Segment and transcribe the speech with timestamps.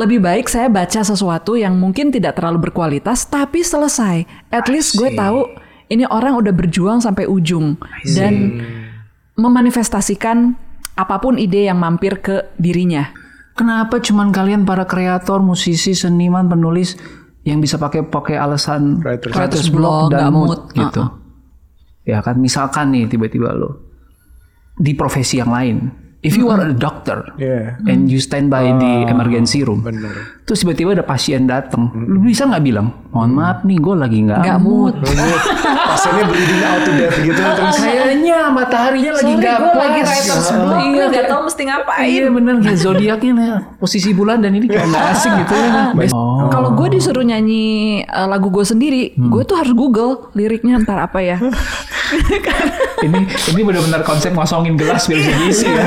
[0.00, 4.24] lebih baik saya baca sesuatu yang mungkin tidak terlalu berkualitas tapi selesai.
[4.48, 5.44] At least gue tahu
[5.92, 7.76] ini orang udah berjuang sampai ujung
[8.16, 8.64] dan
[9.36, 10.56] memanifestasikan
[10.96, 13.12] apa pun ide yang mampir ke dirinya.
[13.52, 16.96] Kenapa cuman kalian para kreator, musisi, seniman, penulis
[17.44, 20.64] yang bisa pakai pakai alasan Writer's writer's block, block dan mood, mood.
[20.80, 21.04] gitu?
[22.08, 23.84] Ya kan misalkan nih tiba-tiba lo
[24.80, 25.92] di profesi yang lain.
[26.20, 27.80] If you are a doctor Iya.
[27.88, 30.36] and you stand by di emergency room, bener.
[30.44, 34.44] terus tiba-tiba ada pasien datang, lu bisa nggak bilang, mohon maaf nih, gue lagi nggak
[34.44, 35.00] Nggak mood.
[35.00, 35.40] mood.
[35.64, 37.74] Pasiennya bleeding out to death gitu terus.
[37.74, 40.20] Kayaknya mataharinya lagi Sorry, nggak lagi block,
[40.76, 42.04] Iya, gue nggak tahu mesti ngapain.
[42.04, 43.48] Iya bener kayak zodiaknya nih,
[43.80, 45.68] posisi bulan dan ini kayak nggak asing gitu ya.
[46.12, 46.50] Oh.
[46.50, 47.64] Kalau gue disuruh nyanyi
[48.04, 51.38] uh, lagu gue sendiri, gue tuh harus Google liriknya ntar apa ya.
[53.06, 55.84] ini ini benar-benar konsep ngosongin gelas biar bisa diisi ya.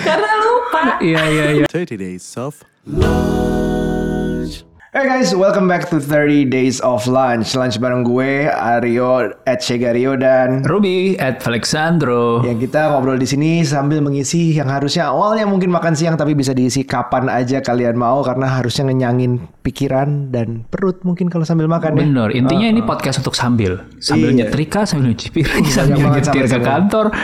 [0.00, 0.82] Karena lupa.
[1.00, 1.66] Iya iya iya.
[1.68, 2.60] 30 days of
[4.90, 7.54] Hey guys, welcome back to 30 Days of Lunch.
[7.54, 12.42] Lunch bareng gue, Aryo, at Shegario dan Ruby at Alexandro.
[12.42, 16.50] yang kita ngobrol di sini sambil mengisi yang harusnya awalnya mungkin makan siang tapi bisa
[16.50, 21.94] diisi kapan aja kalian mau karena harusnya ngenyangin pikiran dan perut mungkin kalau sambil makan
[21.94, 22.02] ya.
[22.02, 24.50] Bener, intinya ini podcast untuk sambil Sambil Iya.
[24.50, 27.14] nyetrika, sambil nyuci piring, sambil nyetir ke kantor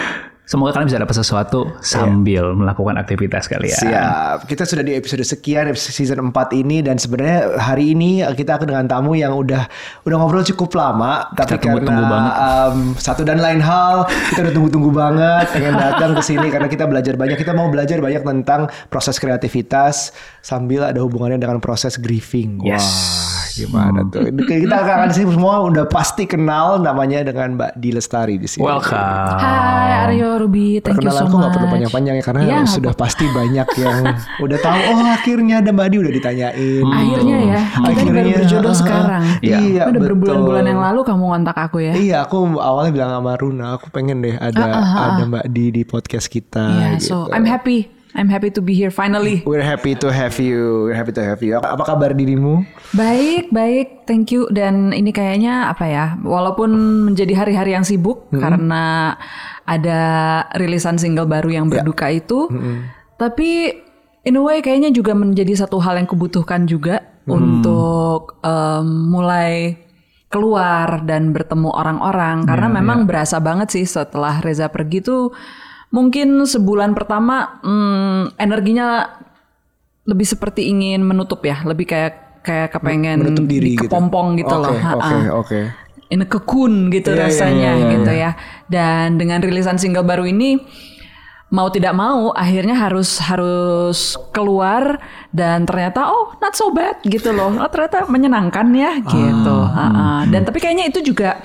[0.46, 4.46] Semoga kalian bisa dapat sesuatu sambil melakukan aktivitas kalian Siap.
[4.46, 8.70] Kita sudah di episode sekian episode season 4 ini dan sebenarnya hari ini kita akan
[8.70, 9.66] dengan tamu yang udah
[10.06, 12.34] udah ngobrol cukup lama tapi tunggu-tunggu karena banget.
[12.38, 16.86] um, satu dan lain hal kita udah tunggu-tunggu banget pengen datang ke sini karena kita
[16.86, 20.14] belajar banyak kita mau belajar banyak tentang proses kreativitas
[20.46, 22.62] sambil ada hubungannya dengan proses grieving.
[22.62, 22.86] Yes.
[22.86, 24.30] Wah, gimana tuh?
[24.30, 28.62] Kita akan sih semua udah pasti kenal namanya dengan Mbak Di Lestari di sini.
[28.62, 31.34] Welcome Hai Aryo Ruby, thank you so much.
[31.36, 33.96] nggak perlu panjang-panjang ya karena Iya, nggak sudah pasti banyak yang
[34.44, 34.78] udah tahu.
[34.92, 36.84] Oh akhirnya ada Mbak Di udah ditanyain.
[36.86, 39.22] Akhirnya ya, kita nih baru Akhirnya, berjodoh ah, sekarang.
[39.40, 40.02] Iya, Udah betul.
[40.12, 41.92] berbulan-bulan yang lalu kamu ngontak aku ya.
[41.96, 46.26] Iya, aku awalnya bilang sama Runa, aku pengen deh ada ada Mbak Di di podcast
[46.28, 46.64] kita.
[46.70, 47.06] Iya, gitu.
[47.06, 47.92] so I'm happy.
[48.16, 49.44] I'm happy to be here finally.
[49.44, 50.88] We're happy to have you.
[50.88, 51.60] We're happy to have you.
[51.60, 52.64] Apa, apa kabar dirimu?
[52.96, 54.48] Baik, baik, thank you.
[54.48, 56.06] Dan ini kayaknya apa ya?
[56.24, 56.72] Walaupun
[57.12, 59.12] menjadi hari-hari yang sibuk karena
[59.66, 60.00] ada
[60.54, 62.46] rilisan single baru yang berduka itu,
[63.18, 63.74] tapi
[64.22, 69.74] in a way kayaknya juga menjadi satu hal yang kebutuhkan juga untuk em, mulai
[70.26, 75.30] keluar dan bertemu orang-orang karena memang berasa banget sih setelah Reza pergi tuh
[75.94, 79.06] mungkin sebulan pertama hmm, energinya
[80.06, 83.90] lebih seperti ingin menutup ya, lebih kayak kayak kepengen Menutup diri gitu.
[83.90, 84.78] kepompong gitu, Oke, loh.
[84.78, 85.18] Oke, Ha-ha.
[85.34, 85.60] oke.
[86.06, 88.30] In a cocoon gitu Iya, iya, rasanya iya, iya, gitu ya.
[88.70, 90.58] Dan dengan rilisan single baru ini
[91.46, 94.98] mau tidak mau akhirnya harus harus keluar
[95.30, 97.54] dan ternyata oh not so bad gitu loh.
[97.58, 99.56] Oh, ternyata menyenangkan ya gitu.
[99.62, 99.90] Ah, Ha-ha.
[99.90, 101.38] hmm, Dan tapi kayaknya itu juga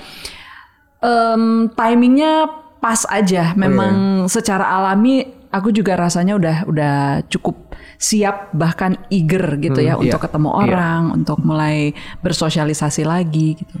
[0.98, 2.50] em, timingnya
[2.82, 3.54] pas aja.
[3.54, 5.22] Memang secara alami
[5.54, 6.94] aku juga rasanya udah udah
[7.30, 7.61] cukup
[8.02, 10.26] siap bahkan eager gitu ya untuk iya.
[10.26, 13.74] ketemu orang, untuk mulai bersosialisasi lagi gitu.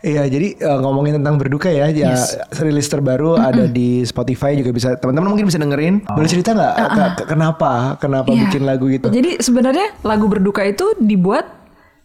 [0.00, 2.16] Iya, jadi eh, ngomongin tentang berduka ya, ya
[2.56, 6.08] rilis terbaru ada di Spotify juga bisa teman-teman mungkin bisa dengerin.
[6.08, 6.88] Boleh cerita nggak ke-
[7.20, 8.48] ke- kenapa kenapa Iya.
[8.48, 9.12] bikin lagu gitu?
[9.12, 11.44] Jadi sebenarnya lagu berduka itu dibuat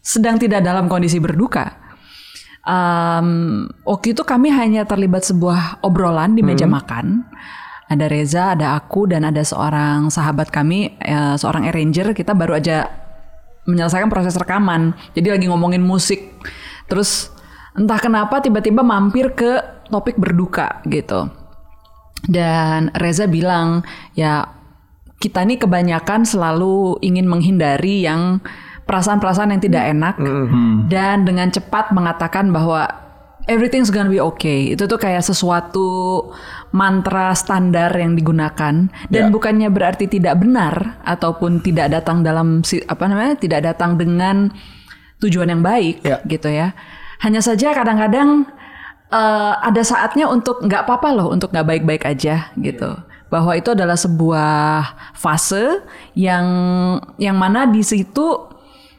[0.04, 1.72] sedang tidak dalam kondisi berduka.
[2.62, 7.26] Um, waktu itu kami hanya terlibat sebuah obrolan di meja makan.
[7.92, 12.16] Ada Reza, ada aku, dan ada seorang sahabat kami, eh, seorang arranger.
[12.16, 12.88] Kita baru aja
[13.68, 14.96] menyelesaikan proses rekaman.
[15.12, 16.40] Jadi lagi ngomongin musik.
[16.88, 17.28] Terus
[17.76, 19.60] entah kenapa tiba-tiba mampir ke
[19.92, 21.28] topik berduka gitu.
[22.24, 23.84] Dan Reza bilang,
[24.16, 24.48] ya
[25.22, 28.42] kita nih kebanyakan selalu ingin menghindari yang
[28.90, 30.16] perasaan-perasaan yang tidak enak
[30.90, 32.90] dan dengan cepat mengatakan bahwa
[33.48, 34.74] everything's gonna be okay.
[34.74, 36.30] Itu tuh kayak sesuatu
[36.72, 43.36] mantra standar yang digunakan dan bukannya berarti tidak benar ataupun tidak datang dalam apa namanya
[43.36, 44.50] tidak datang dengan
[45.20, 46.18] tujuan yang baik Ya.
[46.26, 46.74] gitu ya.
[47.22, 48.50] Hanya saja kadang-kadang
[49.12, 52.98] eh, ada saatnya untuk nggak apa-apa loh untuk nggak baik-baik aja gitu
[53.32, 54.84] bahwa itu adalah sebuah
[55.16, 55.80] fase
[56.20, 56.46] yang
[57.16, 58.52] yang mana di situ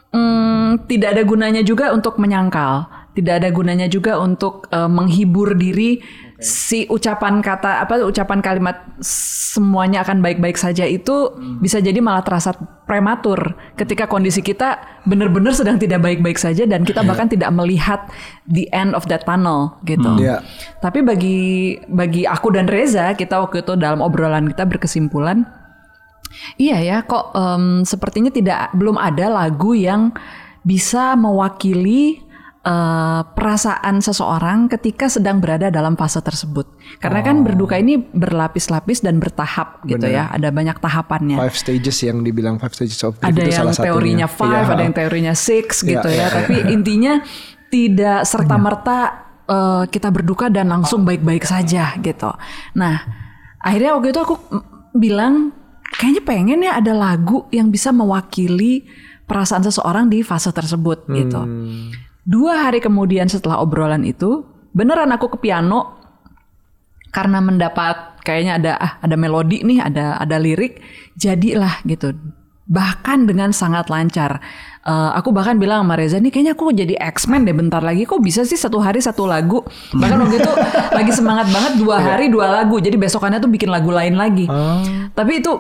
[0.09, 6.01] mm, tidak ada gunanya juga untuk menyangkal tidak ada gunanya juga untuk eh, menghibur diri
[6.43, 11.31] si ucapan kata apa ucapan kalimat semuanya akan baik-baik saja itu
[11.63, 12.51] bisa jadi malah terasa
[12.83, 13.55] prematur.
[13.79, 18.11] Ketika kondisi kita benar-benar sedang tidak baik-baik saja dan kita bahkan tidak melihat
[18.51, 20.19] the end of that tunnel gitu.
[20.19, 20.43] Iya.
[20.83, 25.47] Tapi bagi bagi aku dan Reza kita waktu itu dalam obrolan kita berkesimpulan
[26.57, 30.17] Iya ya, kok em, sepertinya tidak belum ada lagu yang
[30.63, 32.23] bisa mewakili
[32.63, 36.67] eh, perasaan seseorang ketika sedang berada dalam fase tersebut.
[37.03, 41.37] Karena kan berduka ini berlapis-lapis dan bertahap gitu ya, ada banyak tahapannya.
[41.39, 43.87] Five stages yang dibilang five stages of grief ada itu yang salah satunya.
[43.91, 44.73] teorinya five, Iya.
[44.79, 46.27] ada yang teorinya six gitu Iya, ya.
[46.27, 47.15] iya, Tapi intinya
[47.69, 48.99] tidak serta merta
[49.93, 52.33] kita berduka dan langsung baik-baik saja gitu.
[52.73, 53.05] Nah,
[53.61, 54.35] akhirnya waktu itu aku
[54.97, 55.53] bilang
[55.93, 58.89] kayaknya pengen ya ada lagu yang bisa mewakili
[59.29, 61.43] perasaan seseorang di fase tersebut gitu.
[62.23, 65.99] Dua hari kemudian setelah obrolan itu, beneran aku ke piano
[67.13, 70.79] karena mendapat kayaknya ada ah, ada melodi nih, ada ada lirik,
[71.19, 72.15] jadilah gitu.
[72.67, 74.39] Bahkan dengan sangat lancar.
[74.83, 78.03] Eh, aku bahkan bilang sama Reza nih kayaknya aku jadi X-Men deh bentar lagi.
[78.03, 79.63] Kok bisa sih satu hari satu lagu?
[79.95, 80.53] Bahkan waktu itu
[80.99, 82.83] lagi semangat banget dua hari dua lagu.
[82.83, 84.51] Jadi besokannya tuh bikin lagu lain lagi.
[85.15, 85.55] Tapi itu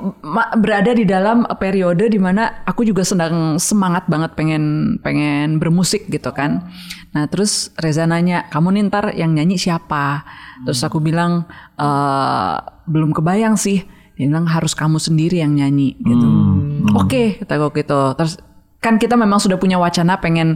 [0.59, 6.35] berada di dalam periode di mana aku juga sedang semangat banget pengen pengen bermusik gitu
[6.35, 6.67] kan.
[7.15, 10.27] Nah terus Reza nanya, kamu nih ntar yang nyanyi siapa?
[10.67, 11.47] Terus aku bilang
[11.79, 12.55] eh
[12.91, 14.02] belum kebayang sih.
[14.23, 16.27] Dia bilang harus kamu sendiri yang nyanyi gitu.
[16.95, 18.01] Oke kata gue gitu.
[18.15, 18.39] Terus
[18.79, 20.55] kan kita memang sudah punya wacana pengen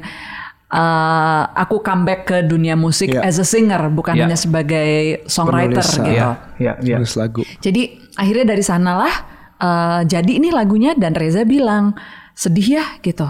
[0.67, 3.23] eh, aku comeback ke dunia musik Iya.
[3.23, 4.23] as a singer bukan Iya.
[4.27, 6.11] hanya sebagai songwriter Penulis, gitu.
[6.11, 6.29] Ya,
[6.59, 6.97] ya, ya.
[6.99, 7.43] Tulis lagu.
[7.59, 7.83] Jadi
[8.15, 9.15] akhirnya dari sanalah
[9.57, 11.95] eh, jadi ini lagunya dan Reza bilang
[12.35, 13.27] sedih ya gitu.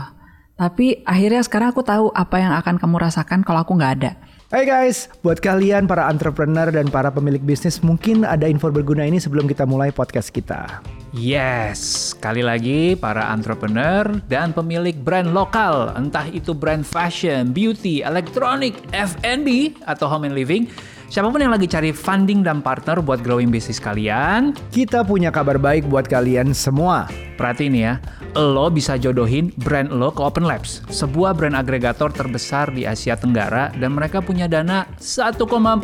[0.56, 4.12] Tapi akhirnya sekarang aku tahu apa yang akan kamu rasakan kalau aku nggak ada.
[4.46, 9.19] Hai guys, buat kalian para entrepreneur dan para pemilik bisnis mungkin ada info berguna ini
[9.19, 10.87] sebelum kita mulai podcast kita.
[11.10, 18.78] Yes, sekali lagi para entrepreneur dan pemilik brand lokal, entah itu brand fashion, beauty, elektronik,
[18.94, 20.70] F&B, atau home and living,
[21.06, 25.56] siapa pun yang lagi cari funding dan partner buat growing bisnis kalian, Kita punya kabar
[25.56, 27.08] baik buat kalian semua.
[27.37, 28.00] perhatiin ya,
[28.32, 33.69] lo bisa jodohin brand lo ke Open Labs, sebuah brand agregator terbesar di Asia Tenggara
[33.76, 35.37] dan mereka punya dana 1,4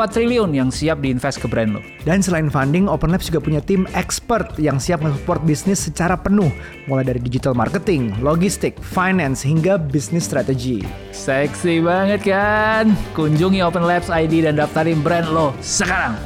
[0.09, 1.85] triliun yang siap diinvest ke brand lo.
[2.09, 6.49] Dan selain funding, Open Labs juga punya tim expert yang siap mensupport bisnis secara penuh,
[6.89, 10.81] mulai dari digital marketing, logistik, finance, hingga bisnis strategi.
[11.13, 12.97] Seksi banget kan?
[13.13, 16.17] Kunjungi Open Labs ID dan daftarin brand lo sekarang.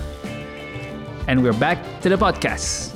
[1.27, 2.95] And we're back to the podcast.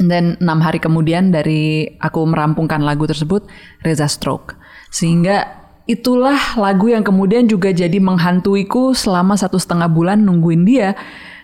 [0.00, 3.44] Dan enam hari kemudian dari aku merampungkan lagu tersebut,
[3.84, 4.56] Reza stroke.
[4.88, 5.44] Sehingga
[5.84, 10.96] itulah lagu yang kemudian juga jadi menghantuiku selama satu setengah bulan nungguin dia.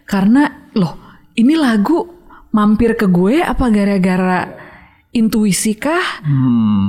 [0.08, 0.96] Karena loh
[1.36, 2.08] ini lagu
[2.56, 4.48] mampir ke gue apa gara-gara
[5.12, 6.24] intuisi kah?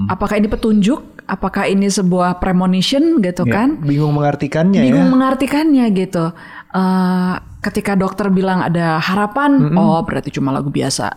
[0.08, 1.18] Apakah ini petunjuk?
[1.26, 3.82] Apakah ini sebuah premonition gitu kan?
[3.82, 5.12] Bingung mengartikannya bingung ya.
[5.12, 6.30] mengartikannya gitu.
[6.76, 7.34] Eh,
[7.64, 11.08] ketika dokter bilang ada harapan, oh berarti cuma lagu biasa.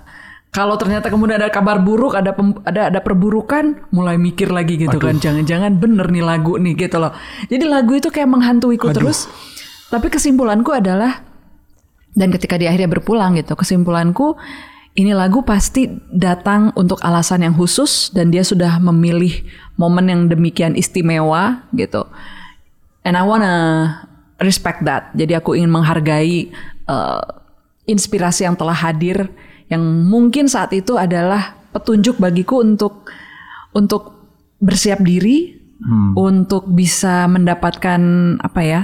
[0.48, 4.96] Kalau ternyata kemudian ada kabar buruk, ada pem- ada ada perburukan, mulai mikir lagi gitu
[4.96, 7.12] kan, jangan-jangan bener nih lagu nih gitu loh.
[7.50, 9.26] Jadi lagu itu kayak menghantuiku terus.
[9.90, 11.20] Tapi kesimpulanku adalah
[12.14, 14.38] dan ketika di akhirnya berpulang gitu, kesimpulanku
[14.96, 19.42] ini lagu pasti datang untuk alasan yang khusus dan dia sudah memilih
[19.76, 22.08] momen yang demikian istimewa gitu.
[23.04, 23.54] And I wanna
[24.38, 25.10] respect that.
[25.14, 26.50] Jadi aku ingin menghargai
[26.86, 27.22] uh,
[27.84, 29.30] inspirasi yang telah hadir
[29.68, 33.04] yang mungkin saat itu adalah petunjuk bagiku untuk
[33.76, 34.16] untuk
[34.58, 35.54] bersiap diri,
[36.16, 38.00] untuk bisa mendapatkan
[38.42, 38.82] apa ya?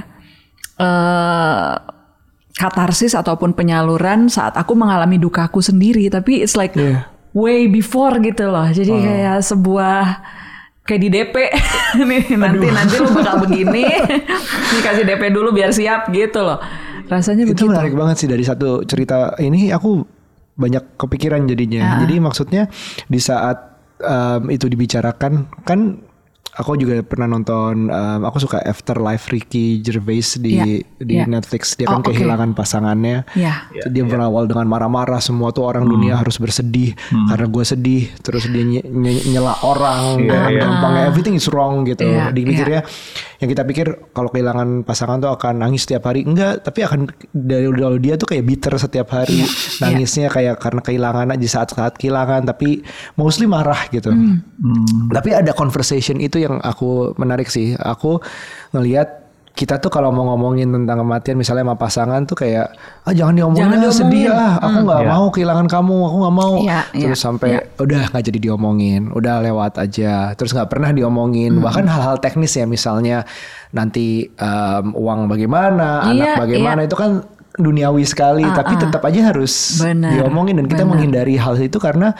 [0.75, 1.71] eh
[2.55, 7.03] katarsis ataupun penyaluran saat aku mengalami dukaku sendiri tapi it's like Iya.
[7.35, 10.03] way before gitu loh jadi kayak sebuah
[10.85, 11.35] kayak di DP
[12.09, 13.83] nih nanti nanti lu bakal begini.
[14.77, 16.61] Dikasih DP dulu biar siap gitu loh.
[17.05, 17.65] Rasanya Itu begitu.
[17.69, 19.73] menarik banget sih dari satu cerita ini.
[19.73, 20.05] Aku
[20.55, 21.99] banyak kepikiran jadinya.
[22.05, 22.69] Jadi maksudnya
[23.05, 23.57] di saat
[23.99, 25.99] em, itu dibicarakan kan
[26.55, 30.65] aku juga pernah nonton em, aku suka Afterlife Ricky Gervais di Iya,
[30.97, 31.27] di iya.
[31.27, 31.75] Netflix.
[31.75, 32.11] Dia Oh, kan oke.
[32.11, 33.27] kehilangan pasangannya.
[33.33, 35.19] ya dia berawal dengan marah-marah.
[35.19, 36.95] Semua tuh orang dunia harus bersedih
[37.27, 38.03] karena gue sedih.
[38.17, 40.23] Terus dia nye- nye- nyela orang.
[40.23, 42.03] Dengan gampangnya everything is wrong gitu.
[42.03, 42.81] Iya, dipikirnya
[43.35, 46.23] yang kita pikir kalau kehilangan pasangan tuh akan nangis setiap hari.
[46.23, 49.43] Enggak tapi akan dari dari dia tuh kayak bitter setiap hari.
[49.77, 52.79] Nangisnya kayak karena kehilangan aja saat-saat kehilangan tapi
[53.13, 54.15] mostly marah gitu.
[55.11, 57.73] Tapi ada conversation itu yang aku menarik sih.
[57.75, 58.21] Aku
[58.71, 59.25] ngelihat
[59.55, 62.75] kita tuh kalau mau ngomongin tentang kematian misalnya sama pasangan tuh kayak
[63.07, 64.43] ah jangan diomongin Jangan ah, sedih diomongin.
[64.51, 66.53] ah aku nggak mau kehilangan kamu aku nggak mau.
[66.59, 67.49] Iya, terus iya, sampai
[67.79, 69.01] udah nggak jadi diomongin.
[69.15, 70.35] Udah lewat aja.
[70.35, 71.55] Terus nggak pernah diomongin.
[71.63, 73.23] Bahkan hal-hal teknis ya misalnya
[73.71, 77.23] nanti em, uang bagaimana anak Iya, bagaimana itu kan
[77.55, 78.43] duniawi sekali.
[78.43, 80.91] Tapi tetap aja harus Benar, diomongin dan kita benar.
[80.99, 82.11] menghindari hal itu karena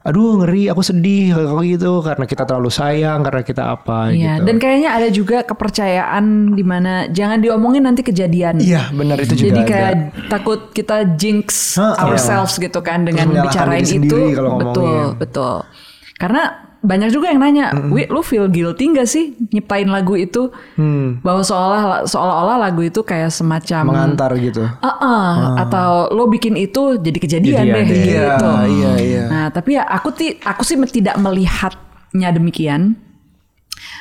[0.00, 4.44] aduh ngeri aku sedih kalau gitu karena kita terlalu sayang karena kita apa Iya, gitu.
[4.48, 6.24] dan kayaknya ada juga kepercayaan
[6.56, 8.64] di mana jangan diomongin nanti kejadian.
[8.64, 9.68] Iya benar itu juga Jadi ada.
[9.68, 9.92] kayak
[10.32, 14.32] takut kita jinx ourselves gitu kan dengan bicarain itu.
[14.56, 15.56] betul, betul.
[16.16, 20.48] Karena banyak juga yang nanya, Wi, lu feel guilty gak sih nyiptain lagu itu?
[20.80, 24.64] Hmm, Bahwa seolah seolah-olah lagu itu kayak semacam mengantar gitu.
[24.64, 28.00] Uh-uh, atau lo bikin itu jadi kejadian Jadian deh deh.
[28.08, 28.48] gitu.
[28.48, 29.24] Iya, iya, iya.
[29.28, 32.96] Nah, tapi ya aku ti aku sih tidak melihatnya demikian.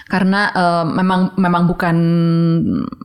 [0.09, 1.95] Karena eh, memang memang bukan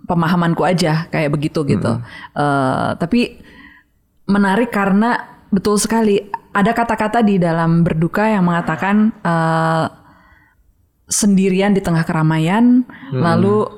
[0.07, 1.99] pemahamanku aja kayak begitu gitu.
[2.35, 3.43] Eh, tapi
[4.25, 5.19] menarik karena
[5.53, 6.19] betul sekali
[6.55, 9.87] ada kata-kata di dalam berduka yang mengatakan eh,
[11.05, 12.81] sendirian di tengah keramaian,
[13.13, 13.69] lalu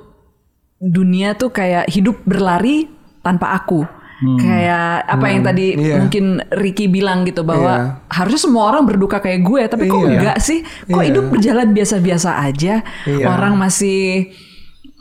[0.78, 2.86] dunia tuh kayak hidup berlari
[3.24, 3.82] tanpa aku.
[4.16, 6.00] Kayak apa yang tadi Iya.
[6.00, 7.92] mungkin Ricky bilang gitu bahwa Iya.
[8.08, 10.08] harusnya semua orang berduka kayak gue, tapi kok Iya.
[10.08, 10.64] enggak sih?
[10.88, 11.08] Kok Iya.
[11.12, 12.80] hidup berjalan biasa-biasa aja?
[13.04, 13.26] Iya.
[13.28, 14.32] Orang masih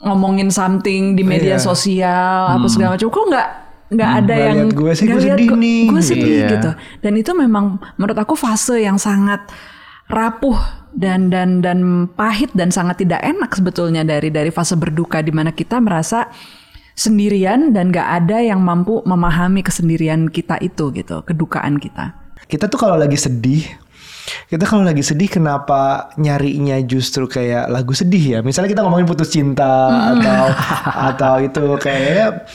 [0.04, 1.64] ngomongin something di media Iya.
[1.64, 3.08] sosial apa segala macam.
[3.08, 3.48] Kok nggak
[3.96, 5.82] nggak ada Nggak yang lihat gue sih, gue sedih nih.
[5.88, 6.50] Gue sedih Iya.
[6.60, 6.72] gitu.
[7.02, 9.48] Dan itu memang menurut aku fase yang sangat
[10.06, 10.60] rapuh
[10.94, 15.50] dan dan dan pahit dan sangat tidak enak sebetulnya dari dari fase berduka di mana
[15.50, 16.30] kita merasa
[16.96, 22.16] sendirian dan gak ada yang mampu memahami kesendirian kita itu gitu, kedukaan kita.
[22.48, 23.68] Kita tuh kalau lagi sedih,
[24.48, 28.40] kita kalau lagi sedih kenapa nyarinya justru kayak lagu sedih ya?
[28.40, 30.44] Misalnya kita ngomongin putus cinta atau
[31.12, 32.48] atau itu kayak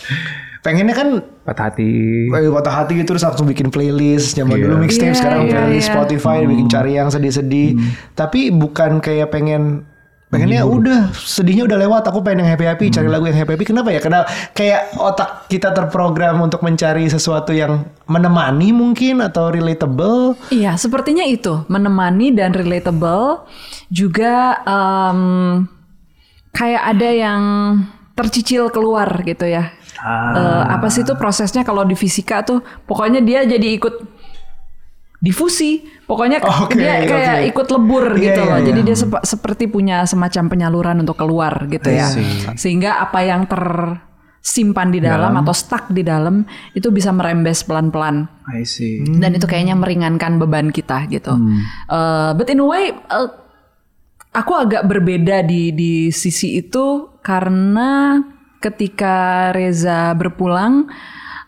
[0.61, 1.09] pengennya kan
[1.43, 1.91] Patah hati.
[2.29, 4.35] eh, patah hati gitu terus langsung bikin playlist.
[4.35, 4.65] Zaman Iya.
[4.65, 5.95] dulu mixtape Iya, sekarang iya, playlist iya.
[5.97, 7.69] Spotify bikin cari yang sedih-sedih.
[8.13, 9.89] Tapi bukan kayak pengen
[10.31, 12.07] pengennya udah sedihnya udah lewat.
[12.07, 13.99] Aku pengen yang happy happy cari lagu yang happy happy kenapa ya?
[13.99, 20.39] Karena kayak otak kita terprogram untuk mencari sesuatu yang menemani mungkin atau relatable.
[20.49, 21.67] Iya, sepertinya itu.
[21.67, 23.43] Menemani dan relatable.
[23.91, 25.21] Juga em,
[26.53, 27.43] kayak ada yang
[28.15, 29.75] tercicil keluar gitu ya.
[30.01, 33.95] Eh, apa sih itu prosesnya kalau di fisika tuh pokoknya dia jadi ikut
[35.21, 37.49] difusi, pokoknya Oke, dia kayak oke.
[37.53, 38.57] ikut lebur Iya, gitu iya, loh.
[38.57, 38.67] iya.
[38.73, 42.09] Jadi dia sepa- seperti punya semacam penyaluran untuk keluar gitu ya.
[42.57, 48.25] Sehingga apa yang tersimpan di dalam atau stuck di dalam itu bisa merembes pelan-pelan
[48.65, 49.05] see.
[49.21, 51.37] dan itu kayaknya meringankan beban kita gitu.
[51.85, 53.29] Uh, but in a way, uh,
[54.33, 58.17] aku agak berbeda di di sisi itu karena
[58.61, 60.87] ketika Reza berpulang,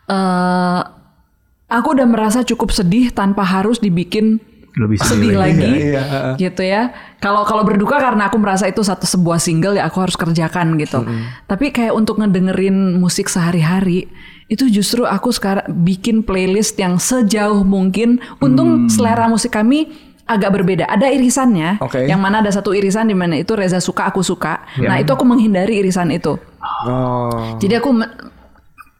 [0.08, 0.80] uh,
[1.68, 4.40] aku udah merasa cukup sedih tanpa harus dibikin
[4.72, 5.60] Lebih sedih lagi.
[5.60, 6.96] lagi, Iya, iya, gitu ya.
[7.20, 11.04] Kalau kalau berduka karena aku merasa itu satu sebuah single ya aku harus kerjakan gitu.
[11.44, 14.08] Tapi kayak untuk ngedengerin musik sehari-hari
[14.48, 18.24] itu justru aku sekarang bikin playlist yang sejauh mungkin.
[18.40, 19.92] Untung selera musik kami
[20.22, 20.86] agak berbeda.
[20.86, 22.06] Ada irisannya, Oke.
[22.06, 24.62] yang mana ada satu irisan di mana itu Reza suka aku suka.
[24.78, 24.88] Ya.
[24.88, 26.38] Nah itu aku menghindari irisan itu.
[26.86, 28.12] oh Jadi aku me-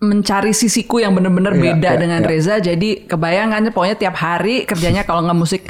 [0.03, 2.29] mencari sisiku yang bener-bener Iya, beda iya, dengan iya.
[2.29, 2.55] Reza.
[2.59, 5.63] Jadi kebayangannya pokoknya tiap hari kerjanya kalau nggak musik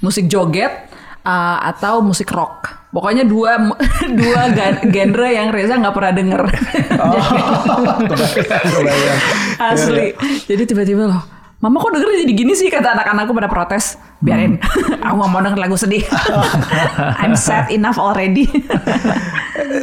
[0.00, 0.72] musik joget
[1.20, 2.72] uh, atau musik rock.
[2.88, 3.60] Pokoknya dua
[4.20, 4.42] dua
[4.88, 6.42] genre yang Reza nggak pernah denger.
[8.08, 9.20] kebayang kebayang
[9.60, 10.06] Asli.
[10.48, 11.22] Jadi tiba-tiba loh.
[11.60, 13.96] Mama kok denger jadi gini sih kata anak-anakku pada protes.
[14.24, 14.56] Biarin,
[15.04, 16.00] aku nggak mau denger lagu sedih.
[17.22, 18.48] I'm sad enough already.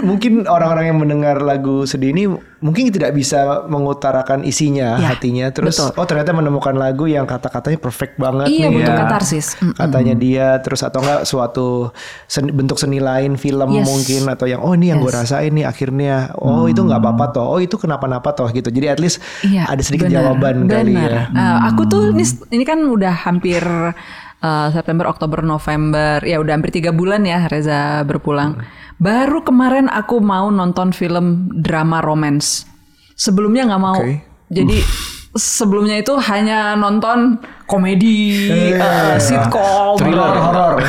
[0.01, 2.23] mungkin orang-orang yang mendengar lagu sedih ini
[2.59, 5.95] mungkin tidak bisa mengutarakan isinya Ya, hatinya terus betul.
[5.95, 8.99] oh ternyata menemukan lagu yang kata-katanya perfect banget iya nih butuh ya.
[8.99, 9.47] katarsis.
[9.73, 11.89] Katanya dia terus atau enggak suatu
[12.25, 13.85] seni- bentuk seni lain film Yes.
[13.85, 15.19] mungkin atau yang oh ini yang gue Yes.
[15.23, 18.99] rasain nih akhirnya oh itu nggak apa-apa toh oh itu kenapa-napa toh gitu jadi at
[18.99, 21.09] least Iya, ada sedikit benar, jawaban kali benar.
[21.09, 23.63] ya Eh, aku tuh ini, ini kan udah hampir
[24.41, 28.59] eh, September, Oktober, November, ya udah hampir tiga bulan ya Reza berpulang.
[29.01, 32.65] Baru kemarin aku mau nonton film drama romance.
[33.17, 33.97] Sebelumnya nggak mau.
[33.97, 34.21] Oke.
[34.51, 34.83] Jadi
[35.31, 40.83] sebelumnya itu hanya nonton komedi, eh, sitcom, thriller horor.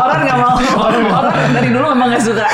[0.00, 0.56] orang nggak mau.
[0.80, 1.02] Orang
[1.52, 2.46] dari dulu memang nggak suka.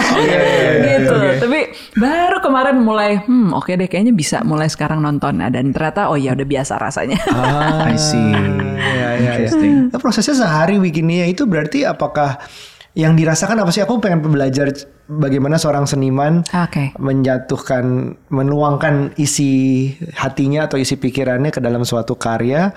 [0.82, 1.18] Gitu.
[1.46, 1.60] Tapi
[1.94, 2.23] baru
[2.54, 6.38] kemarin mulai hmm oke deh kayaknya bisa mulai sekarang nonton Nah, dan ternyata oh ya
[6.38, 8.14] udah biasa rasanya Ah, I see.
[8.30, 9.32] ya, ya, ya.
[9.34, 9.90] Interesting.
[9.90, 12.38] Nah, prosesnya sehari bikinnya itu berarti apakah
[12.94, 13.82] yang dirasakan apa sih?
[13.82, 14.70] Aku pengen belajar
[15.10, 22.70] bagaimana seorang seniman oke menjatuhkan, menuangkan isi hatinya atau isi pikirannya ke dalam suatu karya.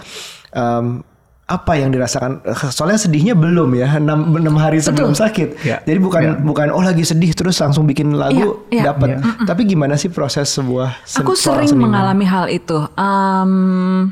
[0.49, 1.05] Em,
[1.47, 2.43] apa yang dirasakan?
[2.67, 5.63] Soalnya sedihnya belum ya, enam, enam hari sebelum sakit.
[5.63, 5.79] Ya.
[5.81, 6.31] Jadi bukan Ya.
[6.35, 8.83] bukan oh lagi sedih terus langsung bikin lagu Iya, iya.
[8.85, 9.07] dapat.
[9.43, 11.87] Tapi gimana sih proses sebuah sen- aku sering seniman?
[11.89, 14.11] mengalami hal itu Em,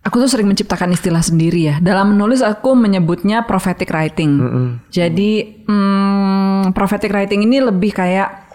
[0.00, 1.74] aku tuh sering menciptakan istilah sendiri ya.
[1.76, 4.38] Dalam menulis aku menyebutnya prophetic writing.
[4.88, 8.45] Jadi hmm, prophetic writing ini lebih kayak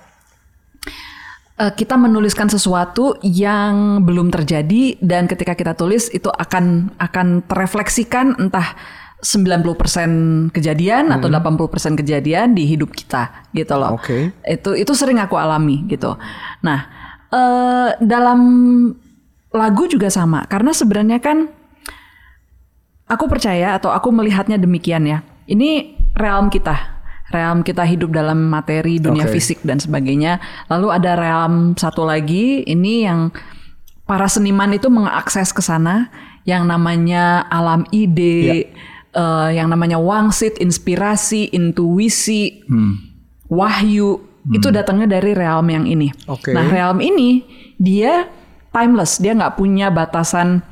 [1.58, 8.74] kita menuliskan sesuatu yang belum terjadi dan ketika kita tulis itu akan akan terefleksikan entah
[9.22, 14.01] 90% kejadian atau 80% kejadian di hidup kita gitu loh.
[14.01, 14.34] Oke.
[14.41, 16.17] Itu itu sering aku alami gitu.
[16.65, 16.89] Nah,
[17.29, 18.41] eh, dalam
[19.53, 21.53] lagu juga sama karena sebenarnya kan
[23.05, 25.22] aku percaya atau aku melihatnya demikian ya.
[25.46, 27.00] Ini realm kita.
[27.31, 29.39] Realm kita hidup dalam materi dunia Oke.
[29.39, 30.43] fisik dan sebagainya.
[30.67, 33.31] Lalu ada realm satu lagi ini yang
[34.03, 36.11] para seniman itu mengakses ke sana
[36.43, 38.67] yang namanya alam ide,
[39.15, 42.67] eh, yang namanya wangsit, inspirasi, intuisi,
[43.47, 44.19] wahyu
[44.50, 46.09] itu datangnya dari realm yang ini.
[46.25, 46.50] Oke.
[46.51, 47.45] Nah realm ini
[47.77, 48.25] dia
[48.73, 50.65] timeless, dia nggak punya batasan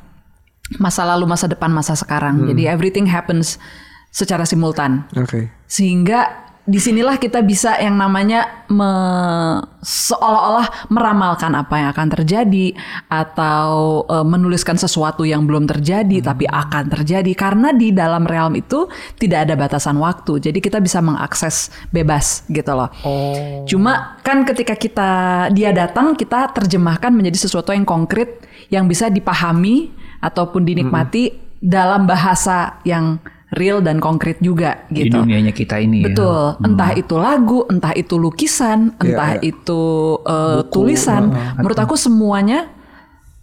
[0.82, 2.50] masa lalu, masa depan, masa sekarang.
[2.50, 3.62] Jadi everything happens
[4.10, 5.06] secara simultan.
[5.14, 5.50] Oke.
[5.70, 12.78] Sehingga di sinilah kita bisa yang namanya me- seolah-olah meramalkan apa yang akan terjadi
[13.10, 18.86] atau eh, menuliskan sesuatu yang belum terjadi tapi akan terjadi karena di dalam realm itu
[19.18, 20.38] tidak ada batasan waktu.
[20.38, 22.94] Jadi kita bisa mengakses bebas gitu loh.
[23.02, 23.66] Oh.
[23.66, 25.10] Cuma kan ketika kita
[25.50, 29.90] dia datang kita terjemahkan menjadi sesuatu yang konkret yang bisa dipahami
[30.22, 33.18] ataupun dinikmati dalam bahasa yang
[33.58, 35.22] real dan konkret juga Di gitu.
[35.22, 36.12] dunianya kita ini ya.
[36.12, 39.50] Betul, entah itu lagu, entah itu lukisan, entah iya.
[39.50, 39.82] itu
[40.22, 41.34] uh, tulisan.
[41.58, 42.70] Menurut aku semuanya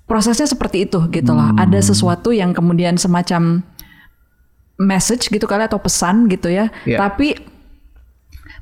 [0.07, 1.51] prosesnya seperti itu gitu loh.
[1.59, 3.59] Ada sesuatu yang kemudian semacam
[4.79, 6.71] message gitu kali atau pesan gitu ya.
[6.87, 7.03] Iya.
[7.03, 7.56] Tapi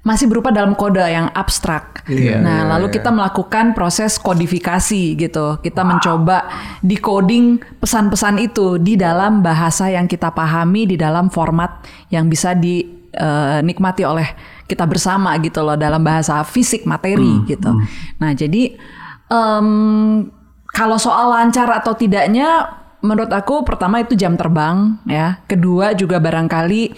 [0.06, 2.06] masih berupa dalam kode yang abstrak.
[2.06, 5.58] Iya, nah, iya, lalu kita melakukan proses kodifikasi gitu.
[5.66, 6.46] Kita mencoba
[6.86, 11.82] decoding pesan-pesan itu di dalam bahasa yang kita pahami di dalam format
[12.14, 14.30] yang bisa dinikmati oleh
[14.70, 17.74] kita bersama gitu loh dalam bahasa fisik materi gitu.
[18.22, 18.78] Nah, jadi
[19.34, 19.70] em,
[20.70, 25.42] kalau soal lancar atau tidaknya menurut aku pertama itu jam terbang ya.
[25.50, 26.94] Kedua juga barangkali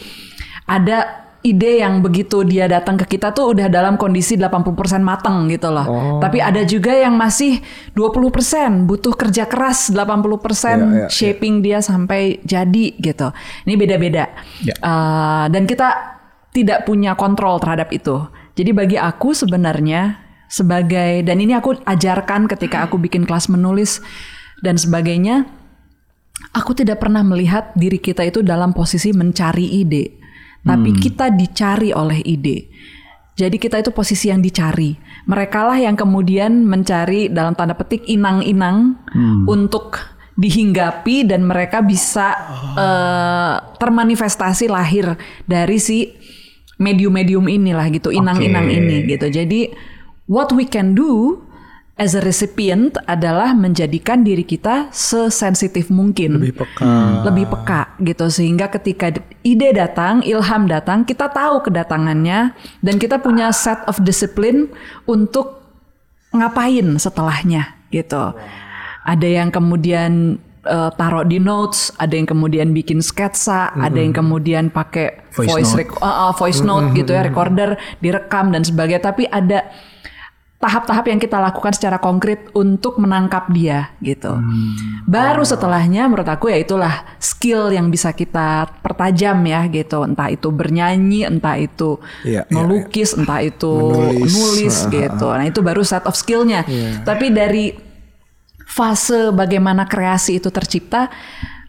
[0.68, 5.70] ada ide yang begitu dia datang ke kita tuh udah dalam kondisi 80% mateng gitu
[5.70, 5.86] loh.
[5.86, 6.20] Oh.
[6.22, 7.62] Tapi ada juga yang masih
[7.94, 13.30] 20% butuh kerja keras 80% Iya, iya, shaping dia sampai jadi gitu.
[13.70, 14.26] Ini beda-beda.
[14.66, 14.76] Ya.
[14.82, 16.18] Uh, dan kita
[16.52, 18.26] tidak punya kontrol terhadap itu.
[18.58, 20.18] Jadi bagi aku sebenarnya
[20.50, 24.02] sebagai dan ini aku ajarkan ketika aku bikin kelas menulis
[24.66, 25.46] dan sebagainya,
[26.56, 30.18] aku tidak pernah melihat diri kita itu dalam posisi mencari ide,
[30.68, 32.68] tapi kita dicari oleh ide.
[33.38, 34.98] Jadi kita itu posisi yang dicari.
[35.30, 38.98] Mereka lah yang kemudian mencari dalam tanda petik inang-inang
[39.46, 40.02] untuk
[40.38, 42.34] dihinggapi dan mereka bisa
[42.78, 46.14] eh, termanifestasi lahir dari si
[46.78, 48.78] medium-medium inilah gitu, inang-inang Oke.
[48.78, 49.28] ini gitu.
[49.30, 49.70] Jadi
[50.30, 51.42] what we can do
[51.98, 56.38] as a recipient adalah menjadikan diri kita sesensitif mungkin.
[56.38, 56.94] Lebih peka.
[57.26, 62.54] Lebih peka gitu sehingga ketika ide datang, ilham datang, kita tahu kedatangannya
[62.86, 64.70] dan kita punya set of discipline
[65.10, 65.58] untuk
[66.32, 68.38] ngapain setelahnya gitu.
[69.08, 70.38] Ada yang kemudian
[70.70, 75.74] eh, taruh di notes, ada yang kemudian bikin sketsa, ada yang kemudian pakai Voice voice
[75.78, 75.94] note.
[76.02, 79.06] uh, uh, voice note gitu ya, recorder, direkam dan sebagainya.
[79.06, 79.70] Tapi ada
[80.58, 84.42] tahap-tahap yang kita lakukan secara konkret untuk menangkap dia gitu.
[85.06, 90.02] Baru setelahnya menurut aku ya itulah skill yang bisa kita pertajam ya gitu.
[90.02, 94.34] Entah itu bernyanyi, entah itu Iya, iya, melukis, entah itu Menulis.
[94.34, 95.28] nulis, gitu.
[95.30, 96.66] Nah itu baru set of skillnya.
[97.06, 97.78] Tapi dari
[98.66, 101.14] fase bagaimana kreasi itu tercipta,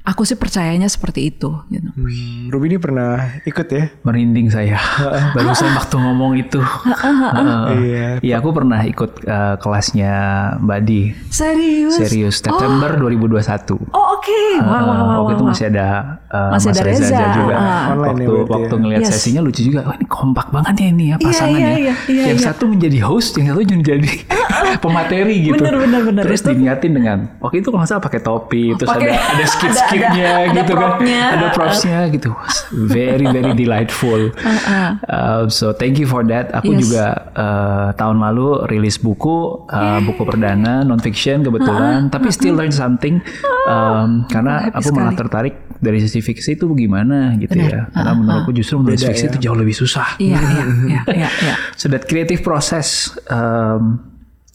[0.08, 1.52] aku sih percayanya seperti itu.
[1.68, 1.88] Gitu.
[1.92, 3.92] Hmm, Ruby ini pernah ikut ya?
[4.00, 4.80] Merinding saya.
[5.36, 6.56] Barusan waktu ngomong itu.
[6.56, 7.68] Heeh.
[7.84, 8.08] Iya.
[8.24, 10.14] Iya, aku pernah ikut eh, kelasnya
[10.64, 11.02] Mbak Di.
[11.28, 12.00] Serius?
[12.00, 13.76] Serius, September 2021.
[13.92, 14.40] Oh oke.
[14.64, 15.88] Wah, wah, wah, Eh, waktu itu masih ada
[16.24, 17.54] eh, Masih Mas ada Reza, Reza, juga.
[17.54, 17.84] ah.
[17.92, 18.80] Online ya waktu waktu ya?
[18.80, 19.10] ngeliat Yes.
[19.12, 19.80] sesinya lucu juga.
[19.84, 21.68] Wah ini kompak banget ya ini ya pasangannya.
[21.78, 22.46] iya, iya, yang iya.
[22.48, 24.10] satu menjadi host, yang satu menjadi
[24.84, 25.54] pemateri gitu.
[25.56, 26.22] Bener, bener, bener.
[26.24, 29.44] Terus Itu- diniatin dengan waktu itu kalau nggak salah pakai topi, terus Pakai- ada ada
[29.44, 31.22] skit ada- skitnya ada- ada gitu kan, propnya.
[31.30, 32.30] ada propsnya gitu.
[32.86, 34.20] Very very delightful.
[35.04, 36.50] Uh, so thank you for that.
[36.54, 36.80] Aku Yes.
[36.84, 42.70] juga uh, tahun lalu rilis buku, uh, buku perdana non fiction kebetulan, tapi still learn
[42.70, 43.18] something
[43.64, 45.18] um, karena aku malah sekali.
[45.18, 47.86] tertarik dari sisi fiksi itu gimana gitu ya.
[47.88, 49.30] Karena menurutku justru menulis Beda fiksi ya.
[49.30, 50.08] itu jauh lebih susah.
[50.18, 51.54] Iya, iya, iya, iya, iya.
[51.74, 52.88] So that creative process,
[53.28, 54.07] um,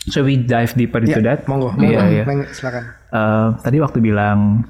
[0.06, 1.48] so we dive deeper into Ya, that.
[1.48, 1.72] monggo.
[1.76, 2.12] Iya, monggo.
[2.12, 2.24] iya.
[2.28, 2.84] Neng, silakan.
[3.08, 4.68] Uh, tadi waktu bilang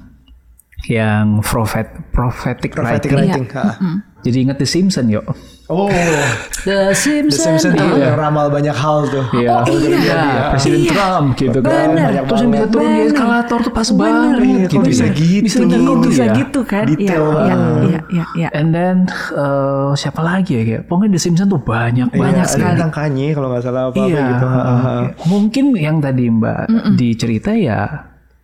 [0.84, 3.48] yang prophet prophetic, Prophetic writing.
[3.48, 3.48] writing.
[3.56, 3.72] ha.
[4.20, 5.24] Jadi inget The Simpsons yuk.
[5.64, 6.12] Oh, The
[6.60, 7.64] The Simpsons.
[7.64, 8.12] Simpsons tuh Iya.
[8.12, 9.24] yang ramal banyak hal tuh.
[9.32, 9.96] Iya, Oh, iya.
[9.98, 10.22] Ya,
[10.52, 10.92] Presiden Iya.
[10.92, 11.72] Trump gitu kan.
[11.88, 12.04] Bener.
[12.04, 12.68] Banyak Terus yang bisa banget.
[12.70, 13.98] turun di eskalator tuh pas Bener.
[13.98, 14.34] banget.
[14.36, 15.42] Iya, kok bisa gitu?
[15.42, 16.34] Bisa Bener, kok gitu bisa ya.
[16.34, 16.84] gitu kan?
[16.84, 17.56] Detail Iya, iya, banget.
[17.82, 18.48] iya, iya, iya.
[18.52, 18.96] And then
[19.32, 22.70] eh, siapa lagi ya kayak pokoknya The Simpsons tuh banyak Iya, Banyak ada sekali.
[22.76, 24.20] tentang Kanye kalau nggak salah apa, Iya.
[24.26, 24.46] gitu.
[25.26, 26.60] Mungkin yang tadi Mbak
[26.94, 27.80] dicerita ya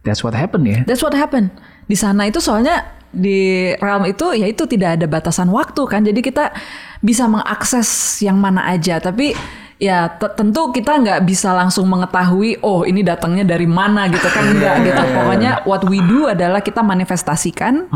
[0.00, 0.80] that's what happened ya.
[0.83, 1.52] That's what happened.
[1.85, 6.07] Di sana itu soalnya di realm itu ya itu tidak ada batasan waktu kan.
[6.07, 6.55] Jadi kita
[7.03, 7.88] bisa mengakses
[8.23, 9.03] yang mana aja.
[9.03, 9.35] Tapi
[9.81, 14.44] ya te- tentu kita nggak bisa langsung mengetahui oh ini datangnya dari mana gitu kan
[14.44, 15.03] enggak gitu.
[15.16, 17.88] Pokoknya what we do adalah kita manifestasikan